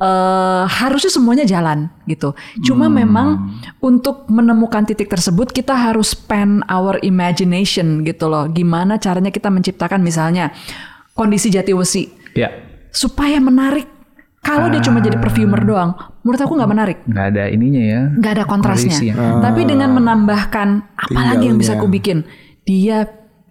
[0.04, 2.36] eh, harusnya semuanya jalan gitu.
[2.68, 8.52] Cuma memang untuk menemukan titik tersebut kita harus spend our imagination gitu loh.
[8.52, 10.52] Gimana caranya kita menciptakan misalnya
[11.16, 12.50] kondisi jati besi Ya,
[12.94, 13.90] supaya menarik.
[14.40, 15.92] Kalau dia cuma jadi perfumer doang,
[16.24, 18.02] menurut aku nggak menarik nggak ada ininya ya.
[18.16, 18.96] nggak ada kontrasnya.
[18.96, 19.16] Ya.
[19.44, 22.24] Tapi dengan menambahkan apa lagi yang bisa aku bikin?
[22.64, 23.04] Dia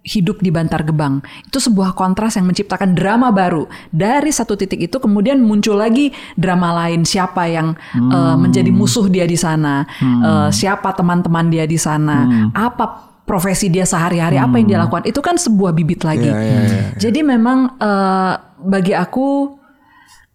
[0.09, 1.21] hidup di Bantar Gebang.
[1.45, 3.69] Itu sebuah kontras yang menciptakan drama baru.
[3.93, 7.05] Dari satu titik itu kemudian muncul lagi drama lain.
[7.05, 9.85] Siapa yang eh, menjadi musuh dia di sana?
[10.01, 12.49] Eh, siapa teman-teman dia di sana?
[12.57, 14.41] Apa profesi dia sehari-hari?
[14.41, 15.05] Apa yang dia lakukan?
[15.05, 16.25] Itu kan sebuah bibit lagi.
[16.25, 16.81] Iya, iya, iya.
[16.97, 18.33] Jadi memang eh,
[18.65, 19.55] bagi aku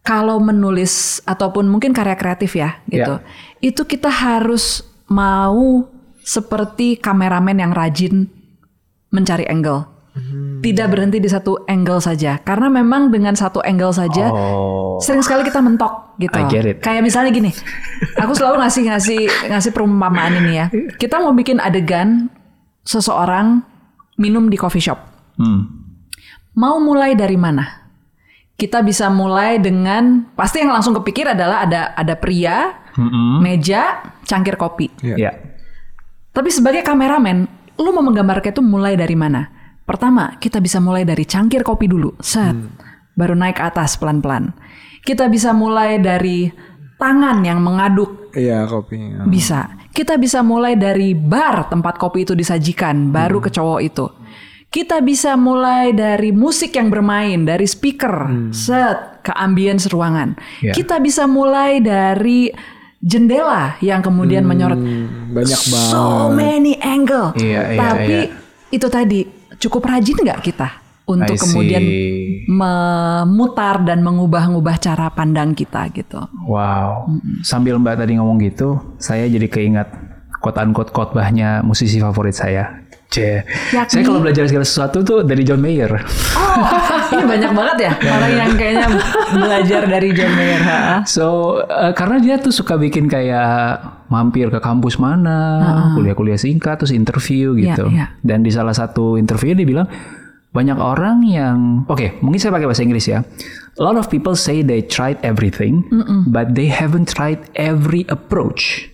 [0.04, 3.24] kalau menulis ataupun mungkin karya kreatif ya gitu,
[3.64, 5.88] itu kita harus mau
[6.20, 8.28] seperti kameramen yang rajin
[9.14, 9.86] mencari angle.
[10.62, 14.96] Tidak berhenti di satu angle saja, karena memang dengan satu angle saja Oh.
[15.02, 16.38] sering sekali kita mentok gitu.
[16.78, 17.50] Kayak misalnya gini,
[18.14, 20.66] aku selalu ngasih ngasih ngasih perumpamaan ini ya.
[20.96, 22.30] Kita mau bikin adegan
[22.86, 23.66] seseorang
[24.14, 25.02] minum di coffee shop.
[25.34, 25.66] Hmm.
[26.54, 27.90] Mau mulai dari mana?
[28.54, 33.42] Kita bisa mulai dengan pasti yang langsung kepikir adalah ada ada pria, Mm-mm.
[33.42, 34.94] meja, cangkir kopi.
[35.02, 35.16] Iya.
[35.18, 35.32] Ya.
[36.30, 39.50] Tapi sebagai kameramen, lu mau menggambarkan itu mulai dari mana?
[39.84, 42.56] Pertama, kita bisa mulai dari cangkir kopi dulu, set,
[43.12, 44.56] baru naik ke atas pelan-pelan.
[45.04, 46.48] Kita bisa mulai dari
[46.96, 49.28] tangan yang mengaduk, Iya kopinya.
[49.28, 49.76] bisa.
[49.92, 54.06] Kita bisa mulai dari bar tempat kopi itu disajikan, baru ke cowok itu.
[54.72, 60.34] Kita bisa mulai dari musik yang bermain, dari speaker, set, ke ambience ruangan.
[60.64, 60.74] Ya.
[60.74, 62.50] Kita bisa mulai dari
[63.04, 65.92] jendela yang kemudian menyorot Hmm, banyak banget.
[65.92, 67.36] so many angle.
[67.36, 68.32] Iya, iya, Tapi iya.
[68.72, 69.20] itu tadi
[69.60, 70.68] cukup rajin nggak kita
[71.04, 71.84] untuk kemudian
[72.48, 76.20] memutar dan mengubah-ubah cara pandang kita gitu.
[76.48, 77.12] Wow.
[77.44, 79.88] Sambil Mbak tadi ngomong gitu, saya jadi keingat
[80.40, 82.83] quote unquote khotbahnya musisi favorit saya.
[83.14, 83.46] C.
[83.70, 83.92] Yakni?
[83.94, 85.94] Saya kalau belajar segala sesuatu tuh dari John Mayer.
[86.34, 86.58] Oh,
[87.14, 88.86] ini banyak banget ya orang yang kayaknya
[89.30, 90.60] belajar dari John Mayer.
[90.66, 90.98] ha?
[91.06, 93.78] So, eh, karena dia tuh suka bikin kayak
[94.10, 97.86] mampir ke kampus mana, kuliah-kuliah singkat, terus interview gitu.
[97.86, 98.06] Iya, iya.
[98.22, 99.86] Dan di salah satu interview dia bilang,
[100.54, 103.26] banyak orang yang oke mungkin saya pakai bahasa Inggris ya
[103.74, 105.82] a lot of people say they tried everything
[106.30, 108.86] but they haven't tried every approach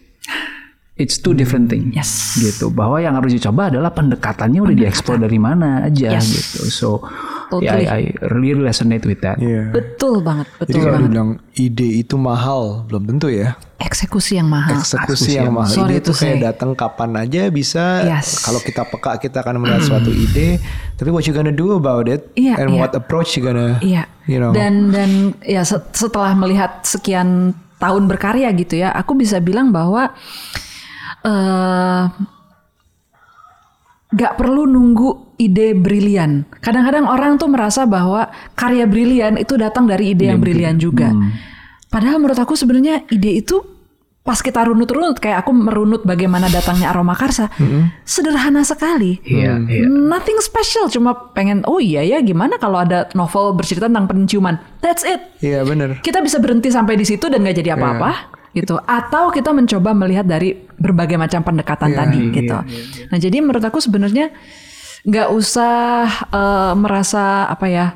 [1.00, 2.36] it's two different things Yes.
[2.36, 6.28] gitu bahwa yang harus dicoba adalah pendekatannya udah dieksplor dari mana aja Yes.
[6.28, 6.88] gitu so
[7.50, 7.82] Totally.
[7.82, 9.74] yeah, I, I really resonate with that Iya.
[9.74, 11.04] Betul banget, Jadi betul kalau banget.
[11.08, 13.58] dibilang ide itu mahal, belum tentu ya.
[13.80, 14.78] Eksekusi yang mahal.
[14.78, 15.72] Eksekusi yang mahal.
[15.72, 18.06] Sorry ide itu kayak datang kapan aja bisa.
[18.06, 18.44] Yes.
[18.44, 20.62] Kalau kita peka kita akan melihat suatu ide.
[20.94, 22.28] Tapi what you gonna do about it?
[22.38, 22.78] Iya, and iya.
[22.78, 23.82] what approach you gonna?
[23.82, 24.06] Iya.
[24.30, 24.52] You know.
[24.54, 30.12] Dan dan ya set- setelah melihat sekian tahun berkarya gitu ya, aku bisa bilang bahwa
[31.24, 32.04] eh
[34.10, 36.42] nggak perlu nunggu ide brilian.
[36.58, 41.14] Kadang-kadang orang tuh merasa bahwa karya brilian itu datang dari ide yang brilian juga.
[41.90, 43.62] Padahal menurut aku sebenarnya ide itu
[44.20, 47.48] pas kita runut-runut kayak aku merunut bagaimana datangnya aroma karsa,
[48.04, 49.16] sederhana sekali.
[49.24, 49.86] Iya, iya.
[49.88, 54.60] Nothing special, cuma pengen oh iya ya gimana kalau ada novel bercerita tentang penciuman.
[54.84, 55.22] That's it.
[55.40, 56.02] Iya bener.
[56.04, 58.78] Kita bisa berhenti sampai di situ dan nggak jadi apa-apa gitu.
[58.82, 62.58] Atau kita mencoba melihat dari berbagai macam pendekatan tadi gitu.
[63.10, 64.32] Nah jadi menurut aku sebenarnya
[65.06, 67.86] nggak usah eh, merasa apa ya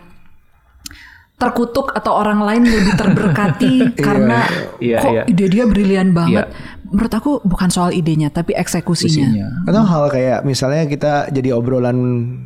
[1.35, 3.75] terkutuk atau orang lain lebih terberkati
[4.07, 4.47] karena
[4.79, 5.23] Iya, kok iya.
[5.27, 6.47] ide dia brilian banget.
[6.47, 6.74] Iya.
[6.85, 9.25] Menurut aku bukan soal idenya tapi eksekusinya.
[9.25, 9.47] Isinya.
[9.65, 11.97] Atau hal kayak misalnya kita jadi obrolan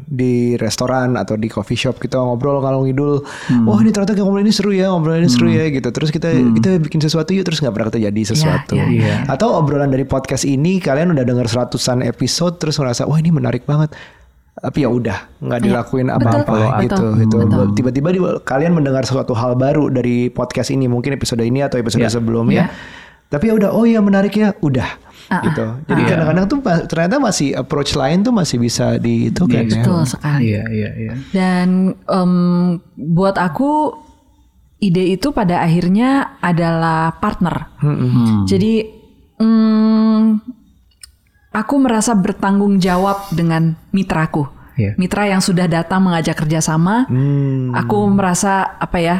[0.05, 3.67] di restoran atau di coffee shop kita ngobrol kalau ngidul, Hmm.
[3.67, 5.91] wah ini ternyata ngobrol ini seru ya, ngobrol ini seru ya gitu.
[5.91, 8.75] Terus kita kita bikin sesuatu yuk terus nggak pernah terjadi sesuatu.
[8.75, 9.15] iya, iya.
[9.27, 13.65] Atau obrolan dari podcast ini kalian udah dengar seratusan episode terus ngerasa wah ini menarik
[13.65, 13.91] banget.
[14.55, 17.37] Tapi ya udah nggak dilakuin apa-apa betul, gitu.
[17.47, 18.11] betul, tiba-tiba
[18.43, 22.11] kalian mendengar sesuatu hal baru dari podcast ini mungkin episode ini atau episode Iya.
[22.11, 22.67] sebelumnya.
[23.29, 24.89] Tapi ya udah oh iya menarik ya udah
[25.29, 25.61] Ah, gitu.
[25.85, 26.09] Jadi Iya.
[26.09, 26.59] kadang-kadang tuh
[26.89, 29.85] ternyata masih approach lain tuh masih bisa di itu kan ya.
[29.85, 30.57] Betul sekali.
[30.57, 31.13] Iya, iya, iya.
[31.37, 32.33] Dan em,
[32.97, 33.93] buat aku
[34.81, 37.77] ide itu pada akhirnya adalah partner.
[38.49, 38.89] Jadi
[39.37, 40.25] mm,
[41.53, 44.49] aku merasa bertanggung jawab dengan mitraku.
[44.81, 44.97] Iya.
[44.97, 47.05] Mitra yang sudah datang mengajak kerjasama.
[47.05, 47.75] Hmm.
[47.75, 49.17] Aku merasa apa ya?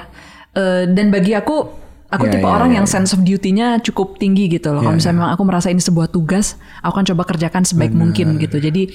[0.55, 1.69] eh, dan bagi aku,
[2.09, 4.81] aku Ya, tipe ya, orang ya, yang sense of duty-nya cukup tinggi gitu loh.
[4.81, 8.57] Kalau misalnya memang aku merasa ini sebuah tugas, aku akan coba kerjakan sebaik mungkin gitu.
[8.57, 8.89] Jadi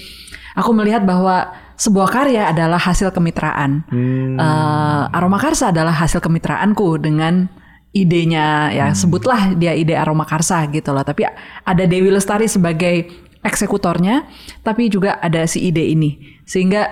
[0.57, 3.85] aku melihat bahwa sebuah karya adalah hasil kemitraan.
[3.89, 4.37] Hmm.
[4.37, 7.49] Eh, Aroma Karsa adalah hasil kemitraanku dengan
[7.93, 8.97] idenya ya Hmm.
[8.97, 11.05] sebutlah dia ide Aroma Karsa gitu loh.
[11.05, 11.29] Tapi
[11.65, 13.09] ada Dewi Lestari sebagai
[13.45, 14.25] eksekutornya,
[14.65, 16.41] tapi juga ada si ide ini.
[16.47, 16.89] Sehingga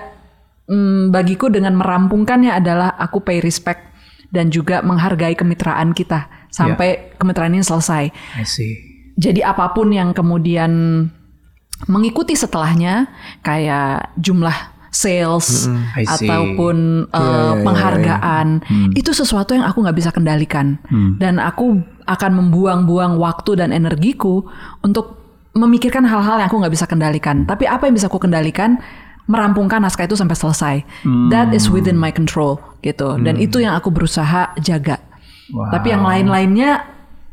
[0.70, 3.91] mm, bagiku dengan merampungkannya adalah aku pay respect
[4.32, 8.10] dan juga menghargai kemitraan kita sampai kemitraan ini selesai.
[8.40, 8.80] I see.
[9.20, 10.72] Jadi apa pun yang kemudian
[11.86, 13.12] mengikuti setelahnya
[13.44, 14.54] kayak jumlah
[14.92, 16.28] sales I see.
[16.28, 18.48] ataupun uh, Iya, iya, iya, penghargaan
[18.92, 20.76] itu sesuatu yang aku nggak bisa kendalikan
[21.16, 24.44] dan aku akan membuang-buang waktu dan energiku
[24.84, 25.22] untuk
[25.52, 27.44] memikirkan hal-hal yang aku nggak bisa kendalikan.
[27.44, 28.80] Tapi apa yang bisa aku kendalikan?
[29.24, 30.76] Merampungkan naskah itu sampai selesai.
[31.30, 33.16] That is within my control gitu.
[33.18, 34.98] Dan itu yang aku berusaha jaga.
[35.50, 35.70] Wow.
[35.70, 36.90] Tapi yang lain-lainnya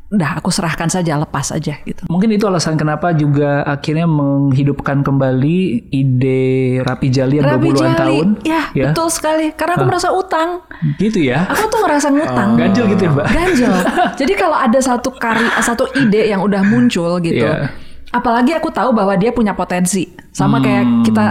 [0.10, 2.02] udah aku serahkan saja, lepas aja gitu.
[2.10, 6.42] Mungkin itu alasan kenapa juga akhirnya menghidupkan kembali ide
[6.82, 8.28] Rapi Jali yang Rapi berpuluhan Jali, tahun.
[8.42, 9.54] ya, betul sekali.
[9.54, 10.66] Karena aku merasa utang.
[10.98, 11.46] Gitu ya.
[11.46, 12.50] Aku tuh ngerasa ngutang.
[12.58, 13.28] Ganjel gitu ya, Mbak.
[13.30, 13.74] Ganjel.
[14.26, 17.70] Jadi kalau ada satu karya, satu ide yang udah muncul gitu, Iya.
[18.10, 21.04] apalagi aku tahu bahwa dia punya potensi, sama kayak Hmm.
[21.06, 21.26] kita.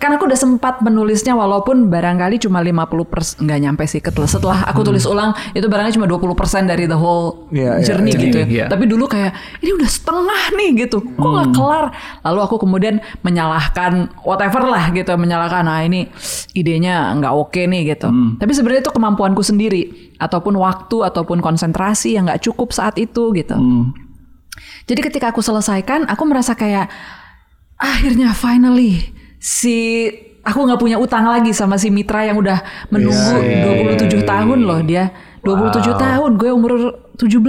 [0.00, 4.00] Kan aku udah sempat menulisnya walaupun barangkali cuma 50 persen, nggak nyampe sih.
[4.00, 7.60] Ketel- Setelah aku tulis ulang, itu barangkali cuma 20 persen dari the whole Hmm.
[7.60, 8.20] Iya, journey iya.
[8.24, 8.36] gitu.
[8.40, 8.66] Journey, iya.
[8.66, 11.56] Tapi dulu kayak ini udah setengah nih gitu, kok nggak Hmm.
[11.56, 11.84] kelar?
[12.24, 13.92] Lalu aku kemudian menyalahkan
[14.24, 16.08] whatever lah gitu, menyalahkan ah ini
[16.52, 18.08] idenya nggak oke nih gitu.
[18.08, 18.40] Hmm.
[18.40, 23.52] Tapi sebenarnya itu kemampuanku sendiri, ataupun waktu ataupun konsentrasi yang nggak cukup saat itu gitu.
[23.52, 23.92] Hmm.
[24.88, 26.88] Jadi ketika aku selesaikan, aku merasa kayak
[27.76, 30.06] akhirnya finally si
[30.44, 32.60] aku nggak punya utang lagi sama si mitra yang udah
[32.92, 35.08] menunggu Iya, 27 tahun loh dia.
[35.40, 36.72] 27 tahun, gue umur
[37.16, 37.40] 17.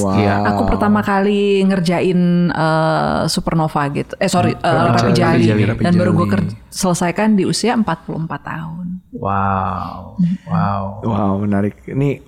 [0.00, 0.16] Wow.
[0.48, 4.16] Aku pertama kali ngerjain eh, Supernova gitu.
[4.16, 5.62] Eh sorry, eh, Rapi Rapi Jali, Jali.
[5.68, 5.92] Rapi Jali.
[5.92, 6.26] Dan baru gue
[6.72, 8.86] selesaikan di usia 44 tahun.
[9.12, 10.16] Wow.
[10.48, 10.84] Wow.
[11.04, 11.84] Wow menarik.
[11.84, 12.20] Ini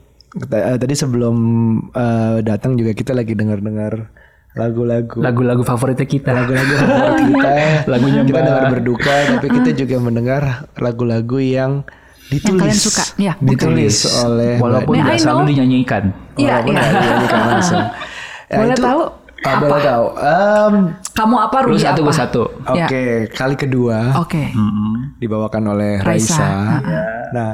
[0.52, 1.36] eh, tadi sebelum
[1.96, 4.12] eh, datang juga kita lagi dengar-dengar
[4.56, 6.32] lagu-lagu Lagu-lagu favoritnya kita.
[6.32, 7.50] lagu-lagu favorit kita.
[7.86, 10.42] Lagunya kita dengar berduka, tapi kita juga mendengar
[10.74, 11.84] lagu-lagu yang
[12.26, 12.58] ditulis.
[12.58, 16.10] kalian suka, ya, ditulis oleh Walaupun nggak selalu dinyanyikan.
[16.34, 17.44] Iya, Walaupun iya.
[17.46, 17.84] langsung.
[18.46, 19.02] Ya, Boleh itu tahu
[19.46, 20.04] Ah, boleh tahu.
[20.18, 20.74] Em,
[21.12, 22.10] Kamu apa Lu Rudi satu, apa?
[22.10, 22.42] satu.
[22.66, 23.30] Oke, Ya.
[23.30, 24.50] kali kedua Oke.
[25.16, 26.34] dibawakan oleh Raisa.
[26.34, 26.50] Raisa.
[27.30, 27.52] Nah,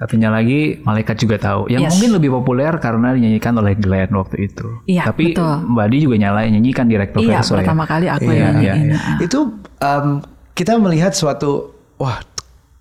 [0.00, 1.68] Satunya lagi Malaikat juga tahu.
[1.68, 1.90] Yang Yes.
[1.92, 4.80] mungkin lebih populer karena dinyanyikan oleh Glenn waktu itu.
[4.88, 5.54] Iya, Tapi betul.
[5.68, 7.60] Mbak Di juga nyalain nyanyikan direktur Iya, verso ya.
[7.60, 8.88] pertama kali aku Iya, yang iya, nyanyiin.
[8.88, 8.98] iya.
[9.20, 9.38] itu
[9.76, 10.06] em,
[10.56, 12.16] kita melihat suatu wah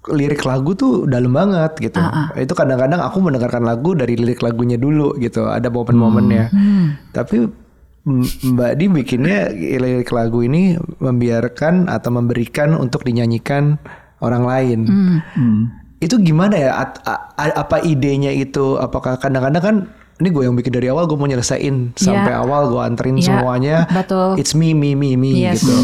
[0.09, 1.99] lirik lagu tuh dalam banget gitu.
[1.99, 5.43] Ah, Itu kadang-kadang aku mendengarkan lagu dari lirik lagunya dulu gitu.
[5.45, 6.45] Ada momen-momennya.
[6.49, 6.85] Hmm.
[7.11, 7.67] Tapi
[7.99, 8.23] M-
[8.55, 13.75] Mbak Di bikinnya lirik lagu ini membiarkan atau memberikan untuk dinyanyikan
[14.19, 14.79] orang lain.
[14.87, 15.59] Hmm.
[15.99, 16.71] Itu gimana ya?
[16.77, 18.75] At- a- a- apa idenya itu?
[18.75, 19.75] Apakah kadang-kadang kan
[20.17, 23.75] ini gue yang bikin dari awal gue mau nyelesain sampai awal gue anterin Iya, semuanya.
[23.89, 24.35] betul.
[24.35, 25.59] It's me me me me Yes.
[25.59, 25.75] gitu.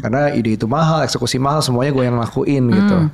[0.00, 2.96] Karena ide itu mahal, eksekusi mahal, semuanya gue yang lakuin gitu.
[2.96, 3.12] Hmm.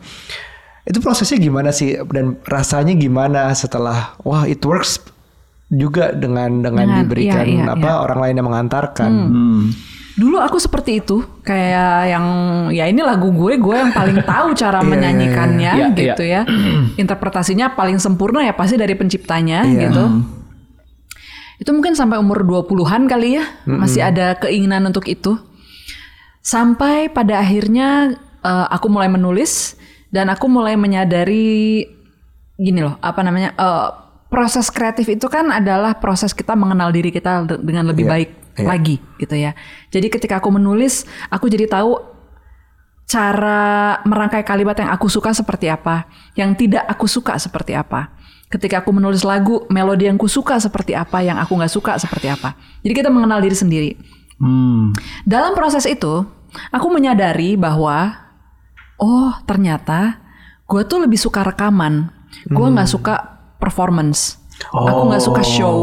[0.82, 4.98] Itu prosesnya gimana sih dan rasanya gimana setelah wah it works
[5.66, 9.10] juga dengan dengan, Dengan- diberikan iya, iya, apa orang lain yang mengantarkan.
[9.10, 9.62] Hmm.
[10.20, 12.26] Dulu aku seperti itu, kayak yang
[12.68, 16.42] ya ini lagu gue, gue yang paling tahu cara menyanyikannya Iya, gitu ya.
[16.94, 19.88] Interpretasinya paling sempurna ya pasti dari penciptanya Iya.
[19.88, 20.04] gitu.
[21.56, 25.40] Itu mungkin sampai umur 20-an kali ya, masih ada keinginan untuk itu.
[26.40, 29.76] Sampai pada akhirnya eh, aku mulai menulis
[30.08, 31.84] dan aku mulai menyadari
[32.56, 33.52] gini loh, apa namanya?
[33.52, 33.88] eh,
[34.28, 38.30] proses kreatif itu kan adalah proses kita mengenal diri kita de- dengan lebih Iya, baik
[38.56, 38.66] iya.
[38.66, 39.52] lagi gitu ya.
[39.92, 41.98] Jadi ketika aku menulis, aku jadi tahu
[43.10, 46.06] cara merangkai kalimat yang aku suka seperti apa,
[46.38, 48.14] yang tidak aku suka seperti apa.
[48.50, 52.30] Ketika aku menulis lagu, melodi yang aku suka seperti apa, yang aku nggak suka seperti
[52.30, 52.54] apa.
[52.82, 53.90] Jadi kita mengenal diri sendiri.
[54.38, 54.94] Hmm.
[55.26, 56.26] Dalam proses itu,
[56.70, 58.14] aku menyadari bahwa,
[58.98, 60.22] oh ternyata
[60.66, 62.10] gue tuh lebih suka rekaman.
[62.46, 62.78] Gue Hmm.
[62.78, 63.14] nggak suka
[63.58, 64.38] performance.
[64.70, 65.78] Aku nggak suka show.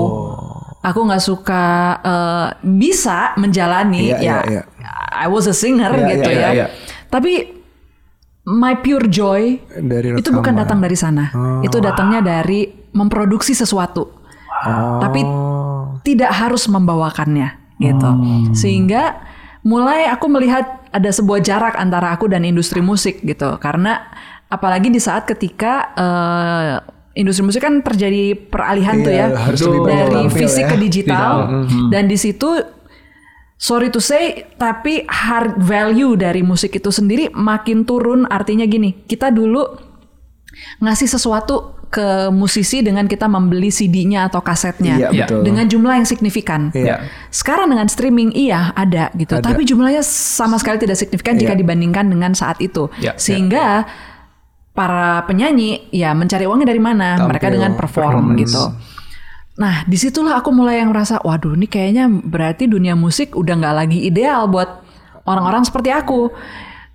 [0.86, 1.64] Aku nggak suka
[2.02, 4.22] eh, bisa menjalani Iya, ya.
[4.22, 4.64] iya, iya.
[5.18, 6.50] I was a singer Iya, gitu iya, ya.
[6.54, 6.66] iya.
[7.10, 7.58] Tapi
[8.48, 11.34] my pure joy Dari itu bukan datang dari sana.
[11.66, 14.08] Itu datangnya dari memproduksi sesuatu.
[14.64, 15.00] Oh.
[15.04, 15.22] Tapi
[16.08, 18.10] tidak harus membawakannya gitu.
[18.56, 19.20] Sehingga
[19.68, 23.60] mulai aku melihat ada sebuah jarak antara aku dan industri musik gitu.
[23.60, 24.00] Karena
[24.48, 26.76] apalagi di saat ketika eh,
[27.18, 30.70] industri musik kan terjadi peralihan tuh Iya, ya harus lebih banyak dari fisik ya.
[30.70, 31.34] ke digital
[31.66, 31.90] Digital.
[31.90, 32.50] dan di situ
[33.56, 34.24] sorry to say
[34.56, 39.66] tapi hard value dari musik itu sendiri makin turun artinya gini kita dulu
[40.80, 45.42] ngasih sesuatu ke musisi dengan kita membeli CD-nya atau kasetnya Iya, betul.
[45.42, 46.68] dengan jumlah yang signifikan.
[46.70, 47.08] Iya.
[47.32, 49.46] Sekarang dengan streaming iya ada gitu, Ada.
[49.46, 51.62] tapi jumlahnya sama sekali tidak signifikan jika Iya.
[51.64, 52.92] dibandingkan dengan saat itu.
[53.00, 53.88] Iya, Sehingga
[54.78, 57.18] para penyanyi ya mencari uangnya dari mana?
[57.18, 58.42] Tampil, Mereka dengan perform performance.
[58.46, 58.64] gitu.
[59.58, 63.76] Nah di situlah aku mulai yang merasa, waduh ini kayaknya berarti dunia musik udah nggak
[63.76, 64.86] lagi ideal buat
[65.26, 66.30] orang-orang seperti aku.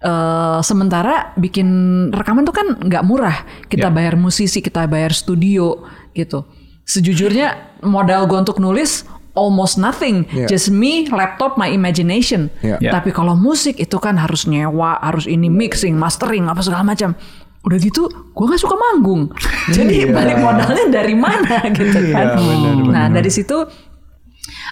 [0.02, 1.66] Eh, sementara bikin
[2.10, 3.42] rekaman tuh kan nggak murah.
[3.66, 3.94] Kita Ya.
[3.94, 6.42] bayar musisi, kita bayar studio gitu.
[6.82, 10.44] Sejujurnya modal gue untuk nulis almost nothing, Ya.
[10.44, 12.50] just me, laptop, my imagination.
[12.66, 12.82] Ya.
[12.82, 12.90] Ya.
[12.90, 17.14] Tapi kalau musik itu kan harus nyewa, harus ini mixing, mastering, apa segala macam.
[17.62, 19.30] Udah gitu, gue nggak suka manggung.
[19.70, 20.10] Jadi Iya.
[20.10, 22.34] balik modalnya dari mana gitu kan?
[22.34, 23.54] Iya, benar, nah dari situ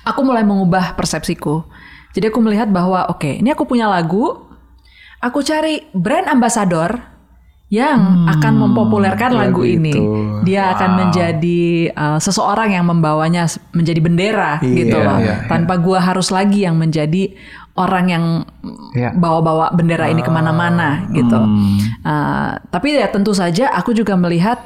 [0.02, 1.62] aku mulai mengubah persepsiku.
[2.10, 4.42] Jadi aku melihat bahwa oke, ini aku punya lagu,
[5.18, 6.98] aku cari brand ambassador
[7.70, 9.94] yang akan mempopulerkan lagu, lagu ini.
[10.42, 15.22] Dia akan menjadi uh, seseorang yang membawanya menjadi bendera Iya, gitu loh.
[15.22, 17.30] iya, Tanpa gua harus lagi yang menjadi
[17.80, 18.24] orang yang
[18.92, 19.16] Iya.
[19.16, 21.38] bawa-bawa bendera ini ke mana-mana gitu.
[21.38, 21.78] Hmm.
[22.04, 24.60] Uh, tapi ya tentu saja aku juga melihat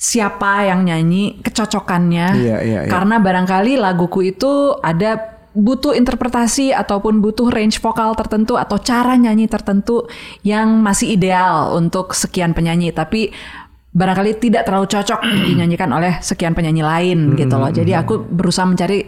[0.00, 2.26] siapa yang nyanyi, kecocokannya.
[2.40, 2.90] Iya, iya, iya.
[2.90, 9.50] Karena barangkali laguku itu ada butuh interpretasi ataupun butuh range vokal tertentu atau cara nyanyi
[9.50, 10.06] tertentu
[10.46, 13.28] yang masih ideal untuk sekian penyanyi, tapi
[13.90, 15.20] barangkali tidak terlalu cocok
[15.50, 17.68] dinyanyikan oleh sekian penyanyi lain gitu loh.
[17.68, 19.04] Jadi aku berusaha mencari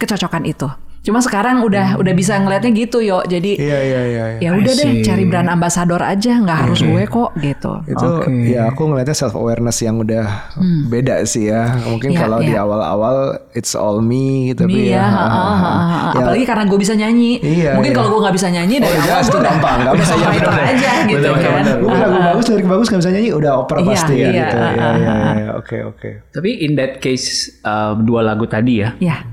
[0.00, 0.68] kecocokan itu.
[1.02, 3.20] Cuma sekarang udah udah bisa ngelihatnya gitu yo.
[3.22, 4.24] Jadi Iya iya iya.
[4.32, 4.38] iya.
[4.38, 7.72] ya udah deh cari brand ambassador aja, nggak harus gue kok gitu.
[7.84, 8.30] Itu Oke.
[8.46, 10.54] ya aku ngeliatnya self awareness yang udah
[10.86, 11.74] beda sih ya.
[11.82, 12.62] Mungkin Iya, kalau di iya.
[12.62, 13.16] awal-awal
[13.50, 15.04] it's all me gitu tapi Iya, ya.
[15.04, 15.70] ha, ha, ha, ha.
[16.14, 17.32] ya, apalagi karena gue bisa nyanyi.
[17.42, 17.98] Iya, Mungkin iya.
[17.98, 20.48] kalau gue nggak bisa nyanyi dari Oh, awal gue itu udah gampang, udah Iya, songwriter
[20.48, 20.70] benar.
[20.70, 21.52] aja gitu Benar, kan.
[21.58, 24.56] benar, Gue lagu bagus, lirik bagus gak bisa nyanyi, udah oper Iya, pasti iya, gitu.
[24.56, 25.48] ah, Iya iya iya.
[25.58, 26.10] Oke oke.
[26.30, 27.26] Tapi in that case
[27.60, 29.26] uh, dua lagu tadi ya, Ya,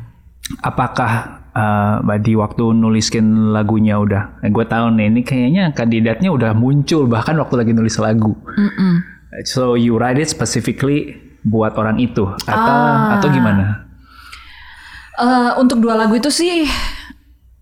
[0.62, 6.52] apakah uh, Di waktu nuliskin lagunya udah, eh, gue tahu nih ini kayaknya kandidatnya udah
[6.56, 8.36] muncul bahkan waktu lagi nulis lagu.
[9.44, 13.20] So you write it specifically buat orang itu atau Ah.
[13.20, 13.88] atau gimana?
[15.20, 16.64] Eh, untuk dua lagu itu sih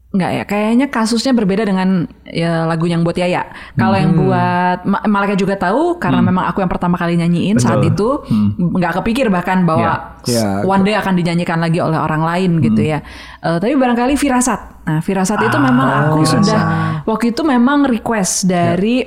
[0.07, 3.43] nggak ya kayaknya kasusnya berbeda dengan ya, lagu yang buat Yaya.
[3.75, 7.83] Kalau yang buat Ma- Malika juga tahu karena memang aku yang pertama kali nyanyiin saat
[7.83, 8.23] itu
[8.57, 10.59] nggak kepikir bahkan bahwa Ya.
[10.63, 12.99] one day akan dinyanyikan lagi oleh orang lain gitu ya.
[13.39, 14.87] Eh, tapi barangkali firasat.
[14.87, 16.61] Nah firasat itu memang aku sudah
[17.03, 19.03] waktu itu memang request dari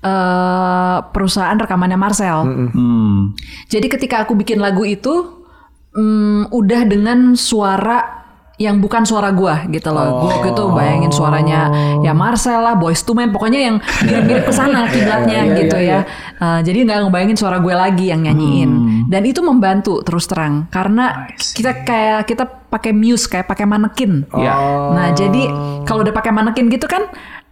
[0.00, 2.44] eh, perusahaan rekamannya Marcel.
[2.72, 3.36] Hmm.
[3.68, 5.44] Jadi ketika aku bikin lagu itu
[5.92, 8.17] mm, udah dengan suara
[8.58, 10.26] yang bukan suara gua gitu loh.
[10.26, 11.60] Gua waktu itu bayangin suaranya
[12.02, 16.02] ya Marcel lah, Boys to Men, pokoknya yang mirip-mirip ke sana kiblatnya gitu ya.
[16.42, 18.70] Uh, jadi nggak ngebayangin suara gue lagi yang nyanyiin.
[19.06, 24.28] Dan itu membantu terus terang karena kita kayak kita pakai muse kayak pakai manekin.
[24.36, 24.54] Ya.
[24.92, 25.48] Nah, jadi
[25.88, 27.08] kalau udah pakai manekin gitu kan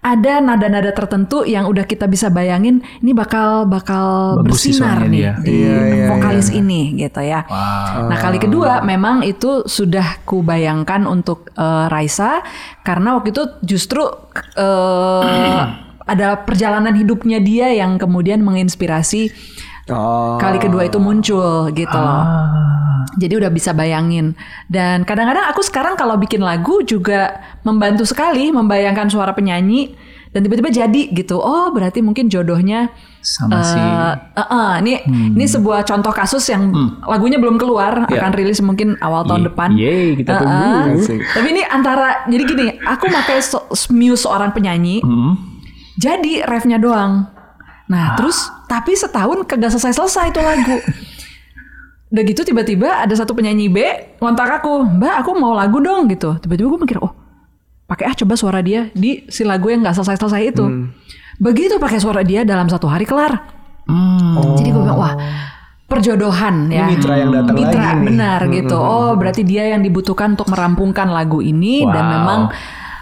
[0.07, 5.33] ada nada-nada tertentu yang udah kita bisa bayangin ini bakal bakal Bagus bersinar nih dia.
[5.43, 5.57] di
[6.07, 7.43] vokalis ini gitu ya.
[8.07, 12.47] Nah, kali kedua memang itu sudah kubayangkan untuk eh, Raisa
[12.87, 14.07] karena waktu itu justru
[14.55, 15.61] eh,
[16.13, 19.35] ada perjalanan hidupnya dia yang kemudian menginspirasi
[19.87, 20.35] Oh.
[20.37, 22.23] kali kedua itu muncul gitu loh.
[22.23, 23.07] Ah.
[23.17, 24.35] Jadi udah bisa bayangin.
[24.67, 27.33] Dan kadang-kadang aku sekarang kalau bikin lagu juga
[27.63, 29.95] membantu sekali membayangkan suara penyanyi
[30.31, 31.39] dan tiba-tiba jadi gitu.
[31.39, 34.93] Oh, berarti mungkin jodohnya Sama si eh, eh, eh, ini
[35.33, 36.71] ini sebuah contoh kasus yang
[37.03, 38.21] lagunya belum keluar, Ya.
[38.21, 39.69] akan rilis mungkin awal tahun Ye- depan.
[39.73, 40.71] yeay, kita Eh, tunggu.
[41.01, 41.21] Asik.
[41.25, 45.35] Tapi ini antara jadi gini, aku pakai so, muse seorang penyanyi, Hmm.
[45.97, 47.27] jadi refnya doang.
[47.87, 50.77] Nah, terus tapi setahun kagak selesai-selesai itu lagu.
[52.13, 53.79] Udah gitu tiba-tiba ada satu penyanyi B
[54.19, 56.39] ngontak aku, "Mbak, aku mau lagu dong." gitu.
[56.39, 57.11] Tiba-tiba gue mikir, "Oh,
[57.85, 60.65] pakai ah coba suara dia di si lagu yang nggak selesai-selesai itu."
[61.37, 63.43] Begitu pakai suara dia dalam satu hari kelar.
[63.87, 64.55] Hmm.
[64.57, 65.15] Jadi gue bilang, "Wah,
[65.85, 68.07] perjodohan ya." Ini mitra yang datang Mitra, lagi nih.
[68.07, 68.77] benar gitu.
[68.79, 72.13] Oh, berarti dia yang dibutuhkan untuk merampungkan lagu ini dan Wow.
[72.15, 72.41] memang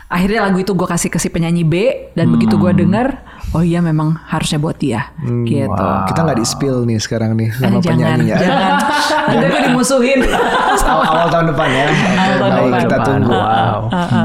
[0.08, 1.74] akhirnya lagu itu gue kasih ke si penyanyi B
[2.12, 3.06] dan begitu gue denger,
[3.54, 5.86] oh iya memang harusnya buat dia gitu.
[6.04, 7.86] Kita nggak di spill nih sekarang nih Eh, sama jangan,
[8.18, 8.36] penyanyinya.
[8.36, 8.72] jangan.
[9.30, 10.20] Nanti gue dimusuhin.
[10.84, 11.84] awal, awal tahun depan ya.
[11.84, 12.80] Oke, tahun baik, depan.
[12.82, 13.32] kita tunggu.
[13.32, 13.80] Wow.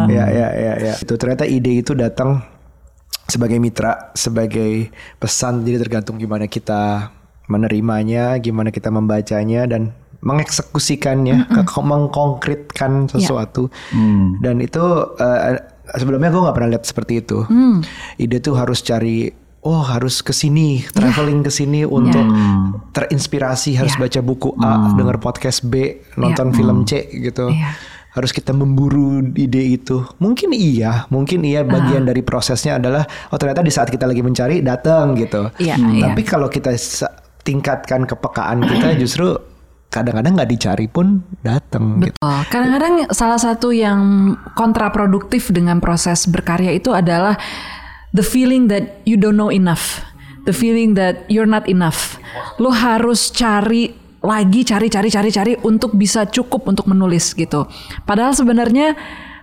[0.08, 0.94] Ya, ya, ya, ya.
[0.98, 2.42] Itu ternyata ide itu datang
[3.26, 5.62] sebagai mitra, sebagai pesan.
[5.62, 7.14] Jadi tergantung gimana kita
[7.46, 13.70] menerimanya, gimana kita membacanya dan mengeksekusikannya, ke- mengkonkretkan sesuatu.
[14.40, 14.84] Dan itu
[15.16, 15.58] eh,
[15.96, 17.46] sebelumnya gue nggak pernah lihat seperti itu.
[18.18, 22.24] Ide tuh harus cari Oh harus ke sini, traveling ke sini untuk
[22.96, 24.08] terinspirasi, harus Ya.
[24.08, 27.52] baca buku A, denger podcast B, nonton film C gitu.
[27.52, 27.76] Iya.
[28.10, 30.08] Harus kita memburu ide itu.
[30.24, 34.64] Mungkin iya, mungkin iya bagian dari prosesnya adalah oh ternyata di saat kita lagi mencari
[34.64, 35.52] datang gitu.
[35.60, 36.08] Iya, iya.
[36.08, 36.72] Tapi kalau kita
[37.44, 39.36] tingkatkan kepekaan kita justru
[39.90, 42.14] kadang-kadang nggak dicari pun datang gitu.
[42.22, 47.36] Kadang-kadang salah satu yang kontraproduktif dengan proses berkarya itu adalah
[48.14, 50.06] the feeling that you don't know enough,
[50.46, 52.22] the feeling that you're not enough.
[52.62, 53.90] Lo harus cari
[54.22, 57.66] lagi, cari, cari, cari, cari untuk bisa cukup untuk menulis gitu.
[58.06, 58.94] Padahal sebenarnya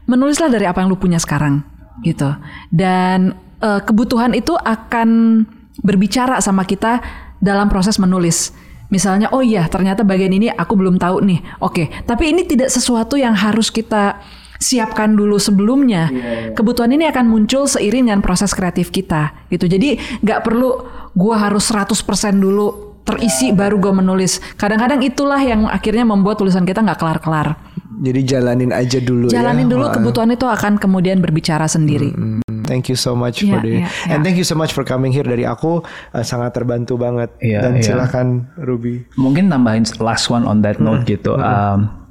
[0.07, 1.67] menulislah dari apa yang lo punya sekarang
[2.07, 2.31] gitu.
[2.71, 5.43] Dan eh, kebutuhan itu akan
[5.83, 7.03] berbicara sama kita
[7.43, 8.55] dalam proses menulis.
[8.89, 11.41] Misalnya, oh iya ternyata bagian ini aku belum tahu nih.
[11.59, 14.23] Oke, tapi ini tidak sesuatu yang harus kita
[14.57, 16.09] siapkan dulu sebelumnya.
[16.57, 19.69] Kebutuhan ini akan muncul seiring dengan proses kreatif kita gitu.
[19.69, 20.71] Jadi nggak perlu
[21.13, 21.97] gua harus 100%
[22.37, 24.41] dulu terisi baru gua menulis.
[24.57, 27.57] Kadang-kadang itulah yang akhirnya membuat tulisan kita nggak kelar-kelar.
[27.97, 29.41] Jadi jalanin aja dulu ya.
[29.41, 29.95] Jalanin dulu Wah.
[29.97, 32.13] kebutuhan itu akan kemudian berbicara sendiri.
[32.13, 34.11] Hmm, Thank you so much Iya, for the iya, iya.
[34.11, 37.63] and thank you so much for coming here dari aku eh, sangat terbantu banget Iya,
[37.63, 37.85] dan iya.
[37.85, 39.07] silakan Ruby.
[39.15, 41.35] Mungkin tambahin last one on that note gitu.
[41.35, 42.11] Um,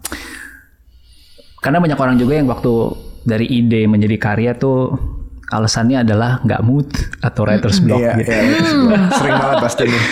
[1.59, 2.71] karena banyak orang juga yang waktu
[3.23, 4.93] dari ide menjadi karya tuh
[5.45, 6.89] alasannya adalah nggak mood
[7.19, 8.31] atau writer's block Iya, gitu.
[8.31, 10.03] iya, itu sebuah- sering banget pasti nih.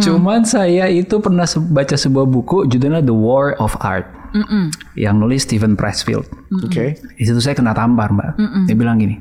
[0.00, 4.06] Cuman saya itu pernah baca sebuah buku judulnya The War of Art
[4.94, 6.26] yang nulis Stephen Pressfield.
[6.60, 6.98] Oke.
[6.98, 8.30] Di situ saya kena tampar mbak.
[8.66, 9.16] Dia bilang gini,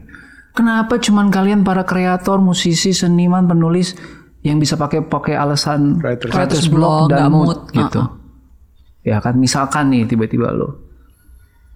[0.55, 3.93] kenapa cuman kalian para kreator, musisi, seniman, penulis
[4.41, 7.59] yang bisa pakai pakai alasan Writer's writer's block, block dan mood, mood.
[7.75, 8.01] gitu.
[9.05, 10.85] Ya kan, misalkan nih tiba-tiba lo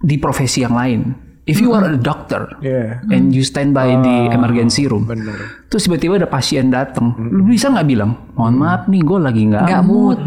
[0.00, 1.12] di profesi yang lain,
[1.42, 3.00] if you are a doctor Iya.
[3.08, 5.64] and you stand by di emergency room, Bener.
[5.66, 9.64] terus tiba-tiba ada pasien datang, lu bisa nggak bilang, mohon maaf nih, gue lagi nggak
[9.64, 10.18] Nggak mood.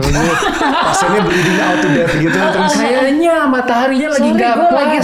[0.84, 2.74] Pasiennya bleeding out to death gitu terus.
[2.76, 4.72] Kayaknya mataharinya lagi nggak pas.
[4.74, 4.97] lagi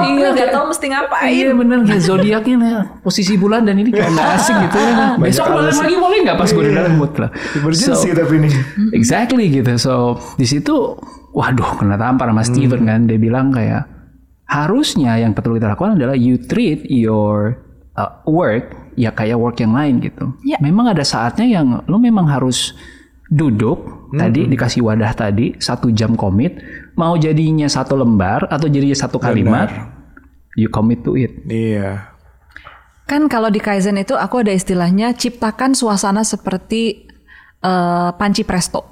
[0.00, 1.30] Iya, gue nggak tahu mesti ngapain.
[1.30, 2.70] Iya bener kayak zodiaknya nih,
[3.00, 5.16] posisi bulan dan ini kayak nggak asik gitu ya.
[5.16, 7.30] Besok bulan lagi boleh nggak pas gue udah mood lah.
[7.54, 8.52] Emergency So, tapi nih.
[8.92, 9.72] exactly gitu.
[9.76, 9.92] So
[10.36, 10.94] di situ,
[11.30, 13.00] waduh kena tampar sama Steven kan.
[13.04, 13.99] Dia bilang kayak
[14.50, 17.54] harusnya yang perlu kita lakukan adalah you treat your
[17.94, 20.34] uh, work ya kayak work yang lain gitu.
[20.42, 20.58] Ya.
[20.58, 22.74] Memang ada saatnya yang lo memang harus
[23.30, 26.58] duduk tadi dikasih wadah tadi satu jam komit
[26.98, 29.70] mau jadinya satu lembar atau jadinya satu kalimat
[30.58, 31.30] you commit to it.
[31.46, 32.10] Iya.
[33.06, 37.06] Kan kalau di Kaizen itu aku ada istilahnya ciptakan suasana seperti
[37.62, 38.82] eh, panci presto.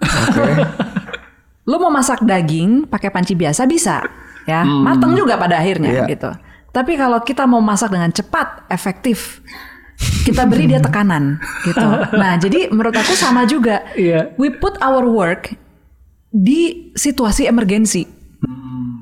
[0.00, 0.44] Oke.
[1.68, 3.98] Lo mau masak daging pakai panci biasa bisa,
[4.46, 6.06] ya, matang juga pada akhirnya Iya.
[6.08, 6.30] gitu.
[6.72, 9.40] Tapi kalau kita mau masak dengan cepat, efektif,
[10.28, 11.88] kita beri dia tekanan gitu.
[12.20, 13.80] Nah, jadi menurut aku sama juga.
[13.96, 14.36] Iya.
[14.36, 15.56] We put our work
[16.28, 18.04] di situasi emergensi.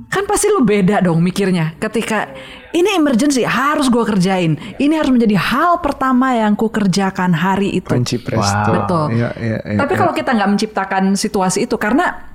[0.06, 2.30] Kan pasti lu beda dong mikirnya ketika
[2.70, 4.54] ini emergency harus gua kerjain.
[4.78, 7.90] Ini harus menjadi hal pertama yang ku kerjakan hari itu.
[7.90, 8.70] Panci presto.
[8.70, 9.18] Betul.
[9.18, 9.98] Iya, iya, iya, Tapi iya.
[9.98, 12.30] kalau kita nggak menciptakan situasi itu, karena